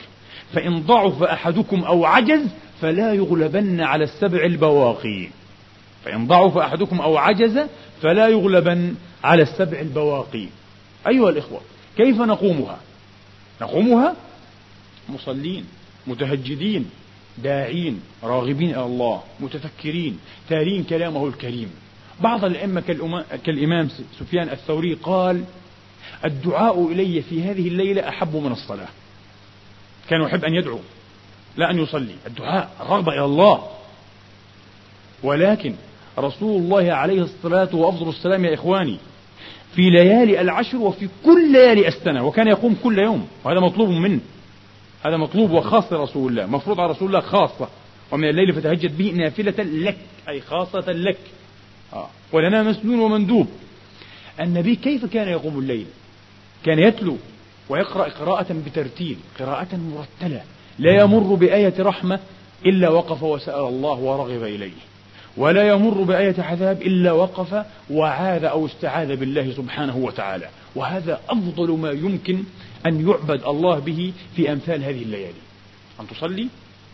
فإن 0.54 0.82
ضعف 0.82 1.22
أحدكم 1.22 1.80
أو 1.80 2.04
عجز 2.04 2.46
فلا 2.80 3.12
يغلبن 3.12 3.80
على 3.80 4.04
السبع 4.04 4.44
البواقي. 4.44 5.28
فإن 6.04 6.26
ضعف 6.26 6.58
أحدكم 6.58 7.00
أو 7.00 7.16
عجز 7.16 7.60
فلا 8.02 8.28
يغلبن 8.28 8.94
على 9.24 9.42
السبع 9.42 9.80
البواقي. 9.80 10.46
أيها 11.08 11.30
الإخوة 11.30 11.60
كيف 11.96 12.20
نقومها؟ 12.20 12.78
نقومها 13.60 14.16
مصلين 15.08 15.64
متهجدين 16.06 16.90
داعين 17.38 18.02
راغبين 18.22 18.70
إلى 18.70 18.84
الله 18.84 19.22
متفكرين 19.40 20.18
تارين 20.48 20.84
كلامه 20.84 21.26
الكريم. 21.26 21.70
بعض 22.20 22.44
الأئمة 22.44 22.80
كالإمام 23.44 23.88
سفيان 24.18 24.48
الثوري 24.48 24.94
قال 24.94 25.44
الدعاء 26.24 26.92
إلي 26.92 27.22
في 27.22 27.42
هذه 27.42 27.68
الليلة 27.68 28.08
أحب 28.08 28.36
من 28.36 28.52
الصلاة. 28.52 28.88
كان 30.08 30.22
يحب 30.22 30.44
أن 30.44 30.54
يدعو 30.54 30.78
لا 31.56 31.70
أن 31.70 31.78
يصلي. 31.78 32.14
الدعاء 32.26 32.70
الرغبة 32.80 33.12
إلى 33.12 33.24
الله. 33.24 33.68
ولكن 35.22 35.74
رسول 36.20 36.62
الله 36.62 36.92
عليه 36.92 37.22
الصلاة 37.22 37.74
وأفضل 37.74 38.08
السلام 38.08 38.44
يا 38.44 38.54
إخواني 38.54 38.96
في 39.74 39.90
ليالي 39.90 40.40
العشر 40.40 40.76
وفي 40.76 41.08
كل 41.24 41.52
ليالي 41.52 41.88
السنة 41.88 42.26
وكان 42.26 42.48
يقوم 42.48 42.76
كل 42.84 42.98
يوم 42.98 43.28
وهذا 43.44 43.60
مطلوب 43.60 43.88
منه 43.88 44.20
هذا 45.06 45.16
مطلوب 45.16 45.50
وخاص 45.50 45.92
لرسول 45.92 46.30
الله 46.30 46.46
مفروض 46.46 46.80
على 46.80 46.90
رسول 46.90 47.08
الله 47.08 47.20
خاصة 47.20 47.68
ومن 48.10 48.28
الليل 48.28 48.52
فتهجد 48.52 48.98
به 48.98 49.10
نافلة 49.10 49.54
لك 49.58 49.98
أي 50.28 50.40
خاصة 50.40 50.92
لك. 50.92 51.18
آه. 51.92 52.08
ولنا 52.32 52.62
مسنون 52.62 53.00
ومندوب. 53.00 53.48
النبي 54.40 54.76
كيف 54.76 55.04
كان 55.04 55.28
يقوم 55.28 55.58
الليل؟ 55.58 55.86
كان 56.64 56.78
يتلو 56.78 57.16
ويقرأ 57.68 58.08
قراءة 58.08 58.46
بترتيل 58.66 59.16
قراءة 59.38 59.68
مرتلة 59.76 60.42
لا 60.78 61.02
يمر 61.02 61.34
بآية 61.34 61.74
رحمة 61.78 62.20
إلا 62.66 62.88
وقف 62.88 63.22
وسأل 63.22 63.64
الله 63.64 63.98
ورغب 63.98 64.42
إليه. 64.42 64.87
ولا 65.38 65.68
يمر 65.68 66.02
بآية 66.02 66.34
عذاب 66.38 66.82
إلا 66.82 67.12
وقف 67.12 67.64
وعاذ 67.90 68.44
أو 68.44 68.66
استعاذ 68.66 69.16
بالله 69.16 69.52
سبحانه 69.52 69.96
وتعالى. 69.96 70.48
وهذا 70.74 71.20
أفضل 71.28 71.70
ما 71.70 71.90
يمكن 71.90 72.44
أن 72.86 73.08
يعبد 73.08 73.42
الله 73.44 73.78
به 73.78 74.12
في 74.36 74.52
أمثال 74.52 74.84
هذه 74.84 75.02
الليالي. 75.02 75.42
أن 76.00 76.06
تصلي 76.06 76.48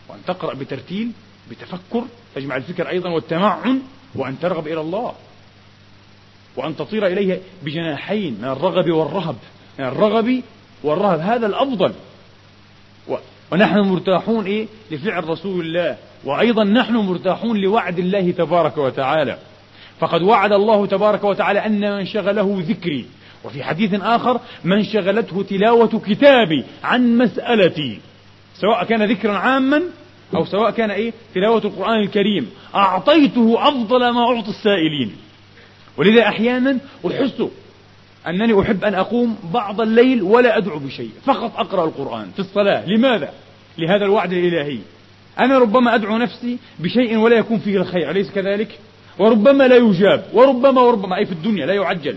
وأن 0.09 0.19
تقرأ 0.27 0.55
بترتيل 0.55 1.11
بتفكر 1.51 2.05
تجمع 2.35 2.57
الفكر 2.57 2.89
أيضا 2.89 3.11
والتمعن 3.11 3.81
وأن 4.15 4.39
ترغب 4.41 4.67
إلى 4.67 4.81
الله 4.81 5.13
وأن 6.57 6.77
تطير 6.77 7.07
إليه 7.07 7.41
بجناحين 7.63 8.39
من 8.43 8.49
الرغب 8.49 8.91
والرهب. 8.91 9.37
من 9.79 9.85
الرغب 9.85 10.43
والرهب 10.83 11.21
هذا 11.21 11.47
الأفضل. 11.47 11.93
ونحن 13.53 13.79
مرتاحون 13.79 14.47
إيه؟ 14.47 14.67
لفعل 14.91 15.29
رسول 15.29 15.67
الله. 15.67 15.97
وأيضا 16.25 16.65
نحن 16.65 16.97
مرتاحون 16.97 17.57
لوعد 17.57 17.99
الله 17.99 18.31
تبارك 18.31 18.79
وتعالى. 18.79 19.39
فقد 20.01 20.23
وعد 20.23 20.53
الله 20.53 20.87
تبارك 20.87 21.25
وتعالى 21.25 21.67
أن 21.67 21.97
من 21.97 22.07
شغله 22.07 22.63
ذكري. 22.69 23.07
وفي 23.45 23.65
حديث 23.65 23.95
آخر 24.03 24.41
من 24.65 24.85
شغلته 24.85 25.43
تلاوة 25.43 26.01
كتابي 26.07 26.65
عن 26.85 27.19
مسألتي. 27.19 28.01
سواء 28.61 28.85
كان 28.85 29.11
ذكرا 29.11 29.33
عاما 29.33 29.83
أو 30.37 30.45
سواء 30.45 30.71
كان 30.71 30.91
إيه؟ 30.91 31.13
تلاوة 31.35 31.63
القرآن 31.65 32.01
الكريم. 32.01 32.51
أعطيته 32.75 33.69
أفضل 33.69 34.11
ما 34.11 34.21
أعطي 34.21 34.49
السائلين. 34.49 35.17
ولذا 35.97 36.23
أحيانا 36.29 36.79
أحس 37.07 37.45
أنني 38.27 38.61
أحب 38.61 38.85
أن 38.85 38.95
أقوم 38.95 39.37
بعض 39.53 39.81
الليل 39.81 40.23
ولا 40.23 40.59
أدعو 40.59 40.79
بشيء. 40.79 41.11
فقط 41.25 41.57
أقرأ 41.57 41.85
القرآن 41.85 42.31
في 42.31 42.39
الصلاة. 42.39 42.87
لماذا؟ 42.87 43.33
لهذا 43.79 44.05
الوعد 44.05 44.33
الإلهي. 44.33 44.79
أنا 45.41 45.59
ربما 45.59 45.95
أدعو 45.95 46.19
نفسي 46.19 46.59
بشيء 46.79 47.17
ولا 47.17 47.37
يكون 47.37 47.59
فيه 47.59 47.77
الخير 47.77 48.11
أليس 48.11 48.31
كذلك؟ 48.31 48.79
وربما 49.19 49.69
لا 49.69 49.77
يجاب 49.77 50.25
وربما 50.33 50.81
وربما 50.81 51.17
أي 51.17 51.27
في 51.27 51.33
الدنيا 51.33 51.67
لا 51.67 51.75
يعجل 51.75 52.17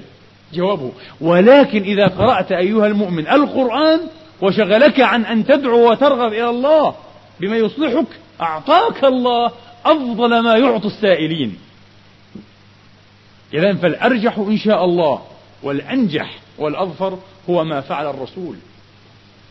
جوابه. 0.54 0.92
ولكن 1.22 1.84
إذا 1.84 2.08
قرأت 2.08 2.52
أيها 2.52 2.88
المؤمن 2.88 3.28
القرآن 3.28 4.00
وشغلك 4.42 5.00
عن 5.00 5.26
أن 5.26 5.46
تدعو 5.46 5.92
وترغب 5.92 6.34
إلى 6.34 6.50
الله 6.50 6.96
بما 7.40 7.58
يصلحك 7.58 8.08
أعطاك 8.42 9.04
الله 9.04 9.52
أفضل 9.86 10.40
ما 10.40 10.58
يعطي 10.58 10.88
السائلين. 10.88 11.58
إذا 13.54 13.74
فالأرجح 13.74 14.38
إن 14.38 14.58
شاء 14.58 14.86
الله 14.86 15.22
والأنجح 15.64 16.40
والأظفر 16.58 17.18
هو 17.50 17.64
ما 17.64 17.82
فعل 17.82 18.10
الرسول. 18.10 18.56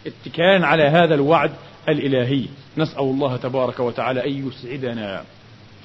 اتكاء 0.06 0.62
على 0.62 0.82
هذا 0.82 1.14
الوعد 1.14 1.52
الإلهي. 1.88 2.46
نسأل 2.78 3.00
الله 3.00 3.36
تبارك 3.36 3.80
وتعالى 3.80 4.26
أن 4.26 4.48
يسعدنا 4.48 5.24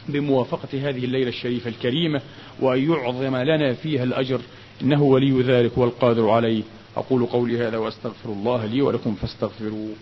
بموافقة 0.09 0.89
هذه 0.89 1.05
الليلة 1.05 1.29
الشريفة 1.29 1.69
الكريمة 1.69 2.21
وأن 2.59 2.91
يعظم 2.91 3.35
لنا 3.35 3.73
فيها 3.73 4.03
الأجر. 4.03 4.41
إنه 4.81 5.03
ولي 5.03 5.41
ذلك 5.41 5.77
والقادر 5.77 6.29
عليه. 6.29 6.63
أقول 6.97 7.25
قولي 7.25 7.67
هذا 7.67 7.77
وأستغفر 7.77 8.29
الله 8.29 8.65
لي 8.65 8.81
ولكم 8.81 9.15
فاستغفروه 9.15 9.93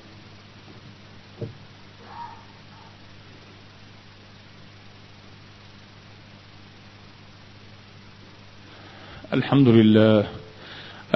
الحمد 9.33 9.67
لله 9.67 10.27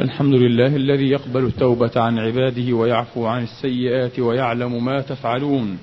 الحمد 0.02 0.34
لله 0.34 0.76
الذي 0.76 1.10
يقبل 1.10 1.46
التوبة 1.46 1.92
عن 1.96 2.20
عباده 2.20 2.74
ويعفو 2.74 3.26
عن 3.26 3.44
السيئات 3.44 4.20
ويعلم 4.20 4.86
ما 4.86 5.02
تفعلون 5.02 5.78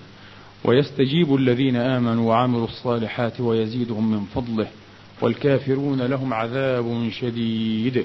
ويستجيب 0.65 1.35
الذين 1.35 1.77
آمنوا 1.77 2.29
وعملوا 2.29 2.65
الصالحات 2.65 3.41
ويزيدهم 3.41 4.11
من 4.11 4.25
فضله 4.25 4.67
والكافرون 5.23 6.03
لهم 6.03 6.35
عذاب 6.35 7.09
شديد 7.21 8.05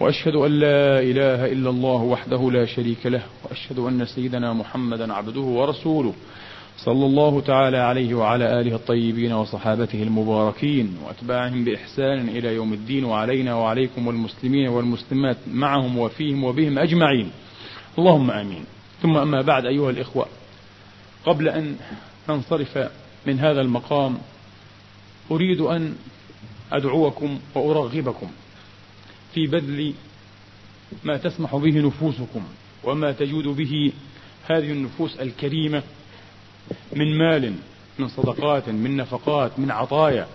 وأشهد 0.00 0.34
أن 0.34 0.50
لا 0.50 1.00
إله 1.00 1.52
إلا 1.52 1.70
الله 1.70 2.02
وحده 2.02 2.50
لا 2.50 2.64
شريك 2.66 3.06
له 3.06 3.22
وأشهد 3.44 3.78
أن 3.78 4.04
سيدنا 4.04 4.52
محمدا 4.52 5.12
عبده 5.12 5.40
ورسوله 5.40 6.14
صلى 6.78 7.06
الله 7.06 7.40
تعالى 7.40 7.76
عليه 7.78 8.14
وعلى 8.14 8.60
آله 8.60 8.74
الطيبين 8.74 9.32
وصحابته 9.32 10.02
المباركين 10.02 10.96
وأتباعهم 11.04 11.64
بإحسان 11.64 12.28
إلى 12.28 12.54
يوم 12.54 12.72
الدين 12.72 13.04
وعلينا 13.04 13.54
وعليكم 13.54 14.06
والمسلمين 14.06 14.68
والمسلمات 14.68 15.36
معهم 15.46 15.98
وفيهم 15.98 16.44
وبهم 16.44 16.78
أجمعين. 16.78 17.30
اللهم 17.98 18.30
آمين. 18.30 18.64
ثم 19.02 19.16
أما 19.16 19.42
بعد 19.42 19.66
أيها 19.66 19.90
الإخوة 19.90 20.26
قبل 21.26 21.48
أن 21.48 21.76
ننصرف 22.28 22.78
من 23.26 23.38
هذا 23.38 23.60
المقام 23.60 24.18
أريد 25.30 25.60
أن 25.60 25.96
أدعوكم 26.72 27.38
وأرغبكم 27.54 28.30
في 29.34 29.46
بذل 29.46 29.94
ما 31.04 31.16
تسمح 31.16 31.56
به 31.56 31.80
نفوسكم 31.80 32.42
وما 32.84 33.12
تجود 33.12 33.44
به 33.44 33.92
هذه 34.46 34.72
النفوس 34.72 35.16
الكريمة 35.16 35.82
من 36.92 37.18
مال 37.18 37.54
من 37.98 38.08
صدقات 38.08 38.68
من 38.68 38.96
نفقات 38.96 39.58
من 39.58 39.70
عطايا 39.70 40.26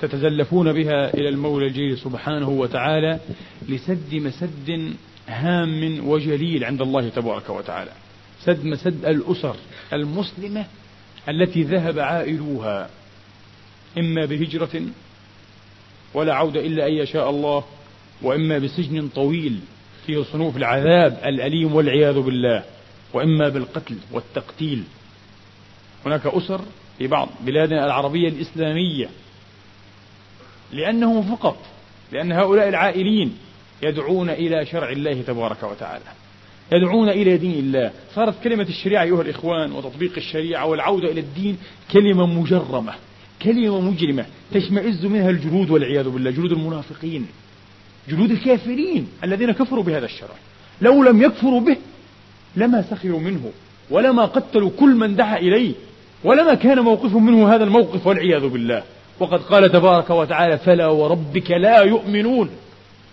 تتزلفون 0.00 0.72
بها 0.72 1.14
إلى 1.14 1.28
المولى 1.28 1.66
الجليل 1.66 1.98
سبحانه 1.98 2.48
وتعالى 2.48 3.20
لسد 3.68 4.14
مسد 4.14 4.94
هام 5.28 6.08
وجليل 6.08 6.64
عند 6.64 6.82
الله 6.82 7.08
تبارك 7.08 7.50
وتعالى. 7.50 7.90
سد 8.44 8.64
مسد 8.64 9.04
الأسر 9.04 9.56
المسلمة 9.92 10.64
التي 11.28 11.62
ذهب 11.62 11.98
عائلوها. 11.98 12.90
إما 13.98 14.24
بهجرة 14.24 14.82
ولا 16.14 16.34
عودة 16.34 16.60
إلا 16.60 16.86
أن 16.86 16.92
يشاء 16.92 17.30
الله 17.30 17.64
وإما 18.22 18.58
بسجن 18.58 19.08
طويل 19.08 19.60
فيه 20.06 20.22
صنوف 20.22 20.56
العذاب 20.56 21.20
الأليم 21.24 21.74
والعياذ 21.74 22.20
بالله. 22.20 22.64
وإما 23.12 23.48
بالقتل 23.48 23.96
والتقتيل. 24.12 24.82
هناك 26.06 26.26
أسر 26.26 26.60
في 26.98 27.06
بعض 27.06 27.28
بلادنا 27.40 27.86
العربية 27.86 28.28
الإسلامية. 28.28 29.08
لأنهم 30.72 31.36
فقط 31.36 31.56
لأن 32.12 32.32
هؤلاء 32.32 32.68
العائلين 32.68 33.38
يدعون 33.82 34.30
إلى 34.30 34.66
شرع 34.66 34.90
الله 34.90 35.22
تبارك 35.22 35.62
وتعالى. 35.62 36.04
يدعون 36.72 37.08
إلى 37.08 37.36
دين 37.36 37.58
الله. 37.58 37.90
صارت 38.14 38.42
كلمة 38.44 38.66
الشريعة 38.68 39.02
أيها 39.02 39.22
الإخوان 39.22 39.72
وتطبيق 39.72 40.12
الشريعة 40.16 40.66
والعودة 40.66 41.10
إلى 41.10 41.20
الدين 41.20 41.58
كلمة 41.92 42.26
مجرمة 42.26 42.94
كلمة 43.42 43.80
مجرمة 43.80 44.26
تشمئز 44.52 45.04
منها 45.04 45.30
الجلود 45.30 45.70
والعياذ 45.70 46.08
بالله 46.08 46.30
جلود 46.30 46.52
المنافقين 46.52 47.26
جلود 48.08 48.30
الكافرين 48.30 49.08
الذين 49.24 49.52
كفروا 49.52 49.84
بهذا 49.84 50.04
الشرع. 50.04 50.34
لو 50.80 51.04
لم 51.04 51.22
يكفروا 51.22 51.60
به 51.60 51.76
لما 52.56 52.82
سخروا 52.82 53.20
منه 53.20 53.50
ولما 53.90 54.24
قتلوا 54.24 54.70
كل 54.80 54.94
من 54.94 55.16
دعا 55.16 55.38
إليه 55.38 55.72
ولما 56.24 56.54
كان 56.54 56.78
موقفهم 56.78 57.26
منه 57.26 57.54
هذا 57.54 57.64
الموقف 57.64 58.06
والعياذ 58.06 58.48
بالله. 58.48 58.82
وقد 59.20 59.42
قال 59.42 59.72
تبارك 59.72 60.10
وتعالى 60.10 60.58
فلا 60.58 60.86
وربك 60.86 61.50
لا 61.50 61.82
يؤمنون 61.82 62.50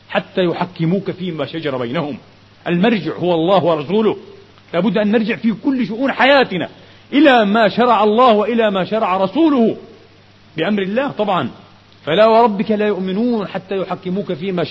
حتى 0.10 0.44
يحكموك 0.44 1.12
فيما 1.12 1.46
شجر 1.46 1.78
بينهم. 1.78 2.18
المرجع 2.68 3.16
هو 3.16 3.34
الله 3.34 3.64
ورسوله. 3.64 4.18
لابد 4.74 4.98
أن 4.98 5.12
نرجع 5.12 5.36
في 5.36 5.54
كل 5.66 5.88
شؤون 5.88 6.12
حياتنا 6.12 6.70
إلى 7.14 7.46
ما 7.46 7.70
شرع 7.70 8.04
الله 8.04 8.34
وإلى 8.34 8.72
ما 8.72 8.86
شرع 8.86 9.18
رسوله. 9.18 9.78
بأمر 10.58 10.82
الله 10.82 11.12
طبعا. 11.12 11.50
فلا 12.06 12.28
وربك 12.28 12.72
لا 12.72 12.88
يؤمنون 12.88 13.48
حتى 13.48 13.76
يحكموك 13.76 14.34
فيما 14.34 14.66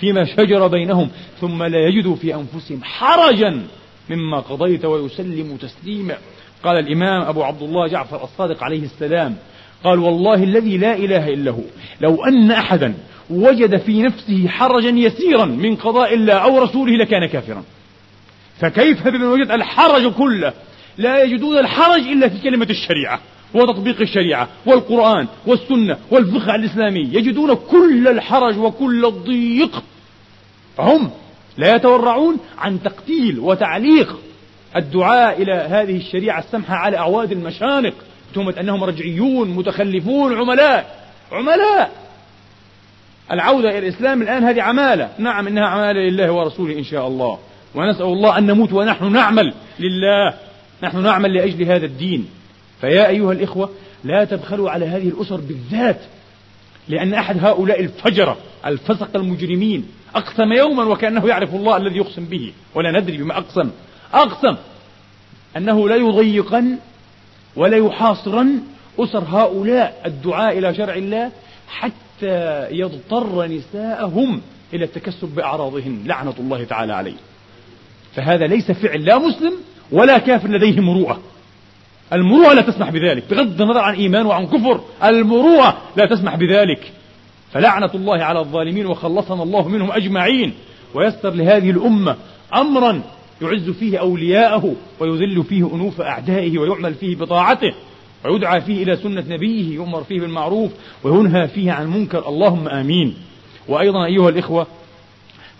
فيما 0.00 0.24
شجر 0.24 0.66
بينهم. 0.66 1.10
ثم 1.40 1.62
لا 1.62 1.88
يجدوا 1.88 2.16
في 2.16 2.34
أنفسهم 2.34 2.80
حرجا. 2.82 3.62
مما 4.10 4.40
قضيت 4.40 4.84
ويسلموا 4.84 5.56
تسليما. 5.56 6.16
قال 6.64 6.78
الإمام 6.78 7.22
أبو 7.22 7.42
عبد 7.42 7.62
الله 7.62 7.86
جعفر 7.88 8.24
الصادق 8.24 8.64
عليه 8.64 8.82
السلام 8.82 9.36
قال 9.84 9.98
والله 9.98 10.34
الذي 10.34 10.78
لا 10.78 10.96
إله 10.96 11.28
إلا 11.28 11.50
هو 11.50 11.62
لو 12.00 12.24
أن 12.24 12.50
أحدا 12.50 12.94
وجد 13.30 13.76
في 13.76 14.02
نفسه 14.02 14.48
حرجا 14.48 14.88
يسيرا 14.88 15.44
من 15.44 15.76
قضاء 15.76 16.14
الله 16.14 16.34
أو 16.34 16.58
رسوله 16.58 16.96
لكان 16.96 17.26
كافرا. 17.26 17.62
فكيف 18.60 19.08
بمن 19.08 19.22
وجد 19.22 19.50
الحرج 19.50 20.12
كله؟ 20.12 20.52
لا 20.98 21.22
يجدون 21.22 21.58
الحرج 21.58 22.00
إلا 22.00 22.28
في 22.28 22.38
كلمة 22.38 22.66
الشريعة 22.70 23.20
وتطبيق 23.54 24.00
الشريعة 24.00 24.48
والقرآن 24.66 25.28
والسنة 25.46 25.98
والفقه 26.10 26.54
الإسلامي. 26.54 27.00
يجدون 27.00 27.54
كل 27.54 28.08
الحرج 28.08 28.58
وكل 28.58 29.06
الضيق. 29.06 29.82
هم 30.78 31.10
لا 31.56 31.74
يتورعون 31.76 32.36
عن 32.58 32.82
تقتيل 32.82 33.38
وتعليق 33.38 34.18
الدعاء 34.76 35.42
إلى 35.42 35.52
هذه 35.52 35.96
الشريعة 35.96 36.38
السمحة 36.38 36.74
على 36.74 36.96
أعواد 36.96 37.32
المشانق. 37.32 37.94
تهمة 38.34 38.54
أنهم 38.60 38.84
رجعيون 38.84 39.48
متخلفون 39.48 40.36
عملاء 40.36 41.08
عملاء. 41.32 41.90
العودة 43.32 43.68
إلى 43.68 43.78
الإسلام 43.78 44.22
الآن 44.22 44.44
هذه 44.44 44.62
عمالة. 44.62 45.10
نعم 45.18 45.46
إنها 45.46 45.66
عمالة 45.66 46.00
لله 46.00 46.32
ورسوله 46.32 46.78
إن 46.78 46.84
شاء 46.84 47.06
الله. 47.06 47.38
ونسأل 47.74 48.06
الله 48.06 48.38
أن 48.38 48.46
نموت 48.46 48.72
ونحن 48.72 49.12
نعمل 49.12 49.54
لله. 49.78 50.34
نحن 50.82 51.02
نعمل 51.02 51.34
لأجل 51.34 51.62
هذا 51.62 51.86
الدين. 51.86 52.28
فيا 52.80 53.08
أيها 53.08 53.32
الإخوة 53.32 53.70
لا 54.04 54.24
تبخلوا 54.24 54.70
على 54.70 54.86
هذه 54.86 55.08
الأسر 55.08 55.36
بالذات 55.36 56.00
لأن 56.88 57.14
أحد 57.14 57.44
هؤلاء 57.44 57.80
الفجرة 57.80 58.36
الفسق 58.66 59.16
المجرمين. 59.16 59.88
أقسم 60.14 60.52
يوما 60.52 60.84
وكأنه 60.84 61.28
يعرف 61.28 61.54
الله 61.54 61.76
الذي 61.76 61.96
يقسم 61.96 62.24
به 62.24 62.52
ولا 62.74 63.00
ندري 63.00 63.16
بما 63.16 63.38
أقسم. 63.38 63.70
أقسم 64.14 64.56
أنه 65.56 65.88
لا 65.88 65.96
يضيقن 65.96 66.76
ولا 67.56 67.76
يحاصرن 67.76 68.62
أسر 68.98 69.24
هؤلاء 69.28 70.02
الدعاء 70.06 70.58
إلى 70.58 70.74
شرع 70.74 70.94
الله 70.94 71.30
حتى 71.68 72.66
يضطر 72.70 73.46
نساءهم 73.46 74.40
إلى 74.74 74.84
التكسب 74.84 75.28
بأعراضهن 75.28 76.02
لعنة 76.06 76.34
الله 76.38 76.64
تعالى 76.64 76.92
عليه. 76.92 77.16
فهذا 78.14 78.46
ليس 78.46 78.70
فعل 78.70 79.04
لا 79.04 79.18
مسلم 79.18 79.52
ولا 79.92 80.18
كافر 80.18 80.48
لديه 80.48 80.80
مروءة. 80.80 81.20
المروءة 82.12 82.52
لا 82.52 82.62
تسمح 82.62 82.90
بذلك 82.90 83.24
بغض 83.30 83.60
النظر 83.62 83.78
عن 83.78 83.94
إيمان 83.94 84.26
وعن 84.26 84.46
كفر 84.46 84.80
المروءة 85.04 85.78
لا 85.96 86.06
تسمح 86.06 86.36
بذلك. 86.36 86.92
فلعنة 87.52 87.90
الله 87.94 88.24
على 88.24 88.38
الظالمين 88.40 88.86
وخلصنا 88.86 89.42
الله 89.42 89.68
منهم 89.68 89.92
أجمعين 89.92 90.54
ويسر 90.94 91.30
لهذه 91.30 91.70
الأمة 91.70 92.16
أمرا 92.54 93.02
يعز 93.42 93.70
فيه 93.70 93.98
أولياءه 93.98 94.74
ويذل 95.00 95.44
فيه 95.44 95.74
أنوف 95.74 96.00
أعدائه 96.00 96.58
ويعمل 96.58 96.94
فيه 96.94 97.16
بطاعته 97.16 97.72
ويدعى 98.24 98.60
فيه 98.60 98.82
إلى 98.82 98.96
سنة 98.96 99.24
نبيه 99.28 99.74
يؤمر 99.74 100.04
فيه 100.04 100.20
بالمعروف 100.20 100.70
وينهى 101.04 101.48
فيه 101.48 101.72
عن 101.72 101.84
المنكر. 101.84 102.28
اللهم 102.28 102.68
آمين. 102.68 103.14
وأيضا 103.68 104.04
أيها 104.04 104.28
الإخوة 104.28 104.66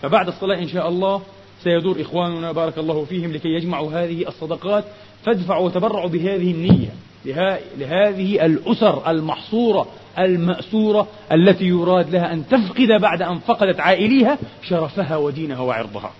فبعد 0.01 0.27
الصلاة 0.27 0.57
إن 0.57 0.67
شاء 0.67 0.89
الله 0.89 1.21
سيدور 1.63 2.01
إخواننا 2.01 2.51
بارك 2.51 2.77
الله 2.77 3.05
فيهم 3.05 3.31
لكي 3.31 3.49
يجمعوا 3.49 3.91
هذه 3.91 4.27
الصدقات 4.27 4.83
فادفعوا 5.25 5.65
وتبرعوا 5.65 6.09
بهذه 6.09 6.51
النية. 6.51 6.89
لهذه 7.25 8.45
الأسر 8.45 9.11
المحصورة 9.11 9.87
المأسورة 10.19 11.07
التي 11.31 11.65
يراد 11.65 12.09
لها 12.09 12.33
أن 12.33 12.47
تفقد 12.47 12.87
بعد 13.01 13.21
أن 13.21 13.39
فقدت 13.39 13.79
عائليها 13.79 14.37
شرفها 14.63 15.17
ودينها 15.17 15.59
وعرضها. 15.59 16.11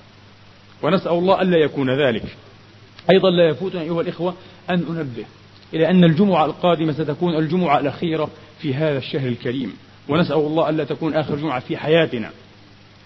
ونسأل 0.83 1.11
الله 1.11 1.41
ألا 1.41 1.57
يكون 1.57 1.89
ذلك. 2.07 2.23
أيضا 3.11 3.29
لا 3.29 3.49
يفوتنا 3.49 3.81
أيها 3.81 4.01
الإخوة 4.01 4.33
أن 4.69 4.83
أنبه 4.89 5.25
إلى 5.73 5.89
أن 5.89 6.03
الجمعة 6.03 6.45
القادمة 6.45 6.91
ستكون 6.91 7.35
الجمعة 7.35 7.79
الأخيرة 7.79 8.29
في 8.59 8.73
هذا 8.73 8.97
الشهر 8.97 9.27
الكريم. 9.27 9.73
ونسأل 10.09 10.37
الله 10.37 10.69
ألا 10.69 10.83
تكون 10.83 11.13
آخر 11.13 11.35
جمعة 11.35 11.59
في 11.59 11.77
حياتنا. 11.77 12.29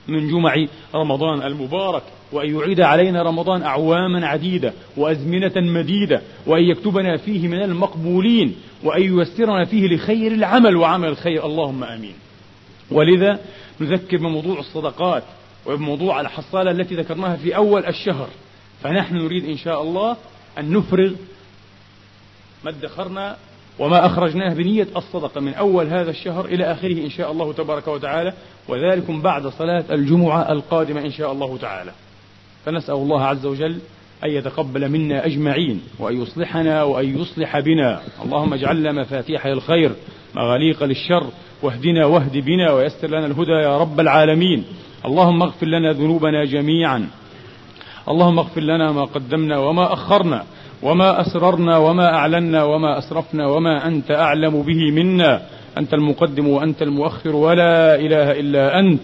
من 0.08 0.28
جمع 0.32 0.66
رمضان 0.96 1.42
المبارك 1.42 2.04
وأن 2.32 2.56
يعيد 2.56 2.82
علينا 2.82 3.24
رمضان 3.24 3.62
أعواما 3.62 4.28
عديدة 4.28 4.74
وأزمنة 4.98 5.54
مديدة 5.56 6.22
وأن 6.46 6.64
يكتبنا 6.64 7.18
فيه 7.18 7.48
من 7.48 7.62
المقبولين 7.62 8.56
وأن 8.84 9.02
ييسرنا 9.02 9.66
فيه 9.66 9.96
لخير 9.96 10.32
العمل 10.32 10.76
وعمل 10.76 11.08
الخير. 11.08 11.46
اللهم 11.46 11.84
آمين. 11.84 12.14
ولذا 12.92 13.40
نذكر 13.80 14.18
بموضوع 14.18 14.60
الصدقات 14.60 15.24
وبموضوع 15.66 16.22
الحصالة 16.22 16.72
التي 16.72 16.96
ذكرناها 16.96 17.36
في 17.36 17.56
أول 17.56 17.86
الشهر. 17.86 18.28
فنحن 18.84 19.16
نريد 19.16 19.46
إن 19.46 19.58
شاء 19.58 19.82
الله 19.82 20.18
أن 20.58 20.74
نفرغ 20.74 21.12
ما 22.64 22.70
ادخرنا 22.70 23.38
وما 23.80 24.06
أخرجناه 24.06 24.54
بنية 24.54 24.88
الصدقة 24.96 25.42
من 25.42 25.54
أول 25.54 25.88
هذا 25.88 26.10
الشهر 26.10 26.46
إلى 26.46 26.72
آخره 26.72 27.04
إن 27.06 27.10
شاء 27.10 27.32
الله 27.32 27.54
تبارك 27.54 27.88
وتعالى 27.88 28.34
وذلكم 28.68 29.22
بعد 29.22 29.48
صلاة 29.48 29.84
الجمعة 29.92 30.52
القادمة 30.52 31.02
إن 31.02 31.12
شاء 31.12 31.32
الله 31.32 31.58
تعالى. 31.58 31.92
فنسأل 32.66 32.96
الله 32.96 33.24
عز 33.24 33.46
وجل 33.46 33.80
أن 34.24 34.30
يتقبل 34.30 34.90
منا 34.90 35.26
أجمعين 35.26 35.82
وأن 36.00 36.22
يصلحنا 36.22 36.84
وأن 36.84 37.22
يصلح 37.22 37.60
بنا. 37.60 38.02
اللهم 38.26 38.54
اجعلنا 38.54 38.92
مفاتيح 38.92 39.48
للخير 39.48 39.92
مغاليق 40.36 40.84
للشر 40.84 41.28
واهدنا 41.64 42.06
واهد 42.06 42.38
بنا 42.38 42.72
ويسر 42.72 43.08
لنا 43.08 43.26
الهدى 43.26 43.52
يا 43.52 43.78
رب 43.78 44.00
العالمين. 44.00 44.64
اللهم 45.06 45.42
اغفر 45.42 45.68
لنا 45.68 45.92
ذنوبنا 45.92 46.46
جميعا. 46.46 47.08
اللهم 48.10 48.40
اغفر 48.40 48.62
لنا 48.62 48.92
ما 48.92 49.04
قدمنا 49.04 49.58
وما 49.58 49.94
أخرنا. 49.94 50.44
وما 50.84 51.22
أسررنا 51.22 51.78
وما 51.78 52.14
أعلنا 52.14 52.64
وما 52.64 52.98
أسرفنا 52.98 53.48
وما 53.48 53.88
أنت 53.88 54.12
أعلم 54.12 54.62
به 54.62 54.92
منا. 54.92 55.42
أنت 55.78 55.94
المقدم 55.94 56.48
وأنت 56.48 56.82
المؤخر 56.82 57.36
ولا 57.36 57.96
إله 57.96 58.32
إلا 58.32 58.80
أنت. 58.80 59.02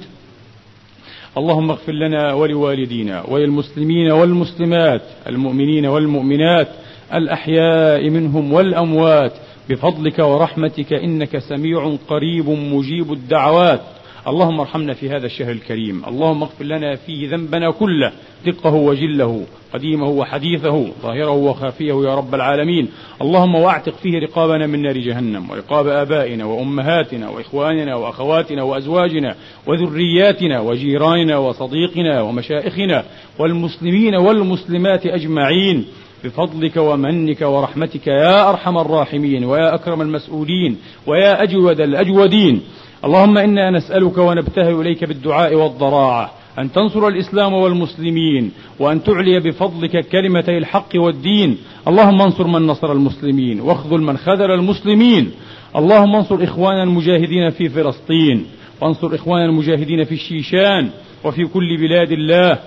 اللهم 1.37 1.69
اغفر 1.71 1.91
لنا 1.93 2.33
ولوالدينا 2.33 3.23
وللمسلمين 3.27 4.11
والمسلمات 4.11 5.01
المؤمنين 5.27 5.85
والمؤمنات 5.85 6.67
الأحياء 7.13 8.09
منهم 8.09 8.53
والأموات 8.53 9.31
بفضلك 9.69 10.19
ورحمتك 10.19 10.93
إنك 10.93 11.37
سميع 11.37 11.95
قريب 12.07 12.49
مجيب 12.49 13.13
الدعوات. 13.13 13.81
اللهم 14.27 14.59
ارحمنا 14.59 14.93
في 14.93 15.09
هذا 15.09 15.25
الشهر 15.25 15.51
الكريم. 15.51 16.03
اللهم 16.07 16.43
اغفر 16.43 16.65
لنا 16.65 16.95
فيه 16.95 17.29
ذنبنا 17.29 17.71
كله. 17.71 18.11
دقه 18.45 18.73
وجله 18.73 19.45
قديمه 19.73 20.09
وحديثه 20.09 20.87
ظاهره 21.01 21.31
وخافيه 21.31 21.93
يا 21.93 22.15
رب 22.15 22.35
العالمين. 22.35 22.87
اللهم 23.21 23.55
واعتق 23.55 23.95
فيه 23.95 24.19
رقابنا 24.19 24.67
من 24.67 24.81
نار 24.81 24.97
جهنم 24.97 25.49
ورقاب 25.49 25.87
آبائنا 25.87 26.45
وأمهاتنا 26.45 27.29
وإخواننا 27.29 27.95
وأخواتنا 27.95 28.63
وأزواجنا 28.63 29.35
وذرياتنا 29.67 30.59
وجيراننا 30.59 31.37
وصديقنا 31.37 32.21
ومشائخنا 32.21 33.03
والمسلمين 33.39 34.15
والمسلمات 34.15 35.05
أجمعين. 35.05 35.85
بفضلك 36.23 36.77
ومنك 36.77 37.41
ورحمتك 37.41 38.07
يا 38.07 38.49
أرحم 38.49 38.77
الراحمين 38.77 39.45
ويا 39.45 39.75
أكرم 39.75 40.01
المسؤولين 40.01 40.77
ويا 41.07 41.43
أجود 41.43 41.81
الأجودين. 41.81 42.61
اللهم 43.05 43.37
إنا 43.37 43.71
نسألك 43.71 44.17
ونبتهل 44.17 44.81
إليك 44.81 45.03
بالدعاء 45.03 45.55
والضراعة 45.55 46.31
أن 46.59 46.71
تنصر 46.71 47.07
الإسلام 47.07 47.53
والمسلمين 47.53 48.51
وأن 48.79 49.03
تعلي 49.03 49.39
بفضلك 49.39 50.07
كلمتي 50.07 50.57
الحق 50.57 50.89
والدين. 50.95 51.57
اللهم 51.87 52.21
انصر 52.21 52.47
من 52.47 52.67
نصر 52.67 52.91
المسلمين 52.91 53.61
واخذل 53.61 54.01
من 54.01 54.17
خذل 54.17 54.51
المسلمين. 54.51 55.31
اللهم 55.75 56.15
انصر 56.15 56.43
إخواننا 56.43 56.83
المجاهدين 56.83 57.49
في 57.49 57.69
فلسطين 57.69 58.45
وانصر 58.81 59.15
إخواننا 59.15 59.45
المجاهدين 59.45 60.03
في 60.03 60.13
الشيشان 60.13 60.89
وفي 61.23 61.45
كل 61.45 61.77
بلاد 61.77 62.11
الله. 62.11 62.59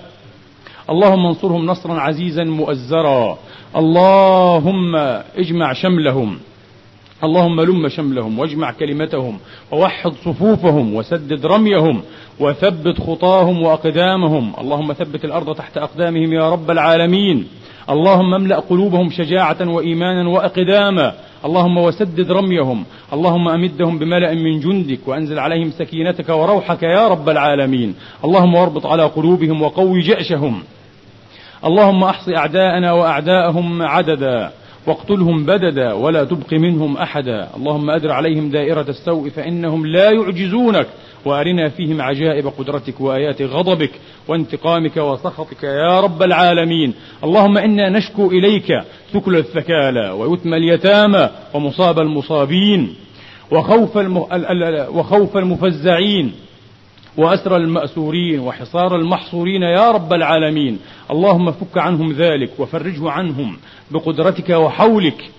اللهم 0.89 1.25
انصرهم 1.25 1.65
نصرا 1.65 1.93
عزيزا 1.93 2.43
مؤزرا. 2.43 3.37
اللهم 3.75 4.95
اجمع 5.35 5.73
شملهم. 5.73 6.37
اللهم 7.23 7.61
لم 7.61 7.89
شملهم 7.89 8.39
واجمع 8.39 8.71
كلمتهم 8.71 9.37
ووحد 9.71 10.11
صفوفهم 10.25 10.95
وسدد 10.95 11.45
رميهم 11.45 12.01
وثبت 12.39 13.01
خطاهم 13.01 13.61
وأقدامهم. 13.61 14.53
اللهم 14.61 14.93
ثبت 14.93 15.25
الأرض 15.25 15.55
تحت 15.55 15.77
أقدامهم 15.77 16.33
يا 16.33 16.49
رب 16.49 16.71
العالمين. 16.71 17.47
اللهم 17.89 18.33
املأ 18.33 18.59
قلوبهم 18.59 19.09
شجاعة 19.09 19.69
وإيمانا 19.69 20.29
وأقداما. 20.29 21.13
اللهم 21.45 21.77
وسدد 21.77 22.31
رميهم. 22.31 22.85
اللهم 23.13 23.47
أمدهم 23.47 23.99
بملأ 23.99 24.33
من 24.33 24.59
جندك 24.59 24.99
وأنزل 25.07 25.39
عليهم 25.39 25.71
سكينتك 25.71 26.29
وروحك 26.29 26.83
يا 26.83 27.07
رب 27.07 27.29
العالمين. 27.29 27.95
اللهم 28.25 28.55
واربط 28.55 28.85
على 28.85 29.03
قلوبهم 29.03 29.61
وقوي 29.61 29.99
جأشهم. 29.99 30.63
اللهم 31.65 32.03
أحص 32.03 32.29
أعداءنا 32.29 32.91
وأعداءهم 32.91 33.81
عددا. 33.81 34.51
واقتلهم 34.87 35.45
بددا 35.45 35.93
ولا 35.93 36.23
تبق 36.23 36.53
منهم 36.53 36.97
أحدا. 36.97 37.47
اللهم 37.57 37.89
أدر 37.89 38.11
عليهم 38.11 38.49
دائرة 38.49 38.85
السوء 38.89 39.29
فإنهم 39.29 39.85
لا 39.85 40.11
يعجزونك. 40.11 40.87
وأرنا 41.25 41.69
فيهم 41.69 42.01
عجائب 42.01 42.47
قدرتك 42.47 43.01
وآيات 43.01 43.41
غضبك 43.41 43.91
وانتقامك 44.27 44.97
وسخطك 44.97 45.63
يا 45.63 45.99
رب 45.99 46.23
العالمين. 46.23 46.93
اللهم 47.23 47.57
إنا 47.57 47.89
نشكو 47.89 48.31
إليك 48.31 48.67
ثكل 49.13 49.35
الثكالى 49.35 50.09
ويتم 50.09 50.53
اليتامى 50.53 51.29
ومصاب 51.53 51.99
المصابين 51.99 52.95
وخوف, 53.51 53.97
وخوف 54.89 55.37
المفزعين. 55.37 56.31
وأسر 57.17 57.57
المأسورين 57.57 58.39
وحصار 58.39 58.95
المحصورين 58.95 59.61
يا 59.63 59.91
رب 59.91 60.13
العالمين. 60.13 60.79
اللهم 61.11 61.51
فك 61.51 61.77
عنهم 61.77 62.11
ذلك 62.11 62.49
وفرجه 62.59 63.09
عنهم 63.09 63.57
بقدرتك 63.91 64.49
وحولك 64.49 65.31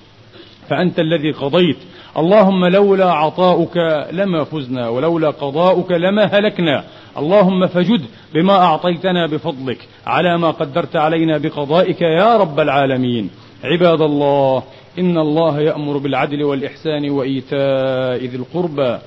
فأنت 0.69 0.99
الذي 0.99 1.31
قضيت. 1.33 1.77
اللهم 2.17 2.67
لولا 2.67 3.13
عطاؤك 3.13 3.77
لما 4.13 4.45
فزنا 4.45 4.89
ولولا 4.89 5.31
قضاؤك 5.31 5.93
لما 5.93 6.25
هلكنا. 6.25 6.85
اللهم 7.19 7.67
فجد 7.67 8.03
بما 8.35 8.53
أعطيتنا 8.53 9.27
بفضلك 9.27 9.89
على 10.07 10.39
ما 10.39 10.51
قدرت 10.51 10.97
علينا 10.97 11.39
بقضائك 11.39 12.03
يا 12.03 12.37
رب 12.37 12.61
العالمين. 12.61 13.31
عباد 13.65 14.01
الله 14.01 14.63
إن 14.99 15.19
الله 15.19 15.61
يأمر 15.61 15.99
بالعدل 15.99 16.43
والإحسان 16.45 17.11
وإيتاء 17.11 18.25
ذي 18.25 18.37
القربى. 18.37 18.99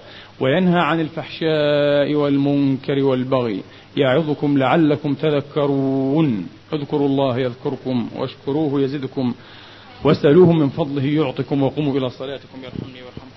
وينهى 0.41 0.79
عن 0.79 0.99
الفحشاء 0.99 2.13
والمنكر 2.13 3.03
والبغي. 3.03 3.63
يعظكم 3.97 4.57
لعلكم 4.57 5.13
تذكرون. 5.13 6.47
اذكروا 6.73 7.07
الله 7.07 7.39
يذكركم 7.39 8.09
واشكروه 8.15 8.81
يزدكم. 8.81 9.33
واسألوه 10.03 10.51
من 10.51 10.69
فضله 10.69 11.05
يعطكم 11.05 11.63
وقوموا 11.63 11.97
إلى 11.97 12.09
صلاتكم. 12.09 12.57
يرحمني 12.63 13.01
ويرحمكم. 13.01 13.30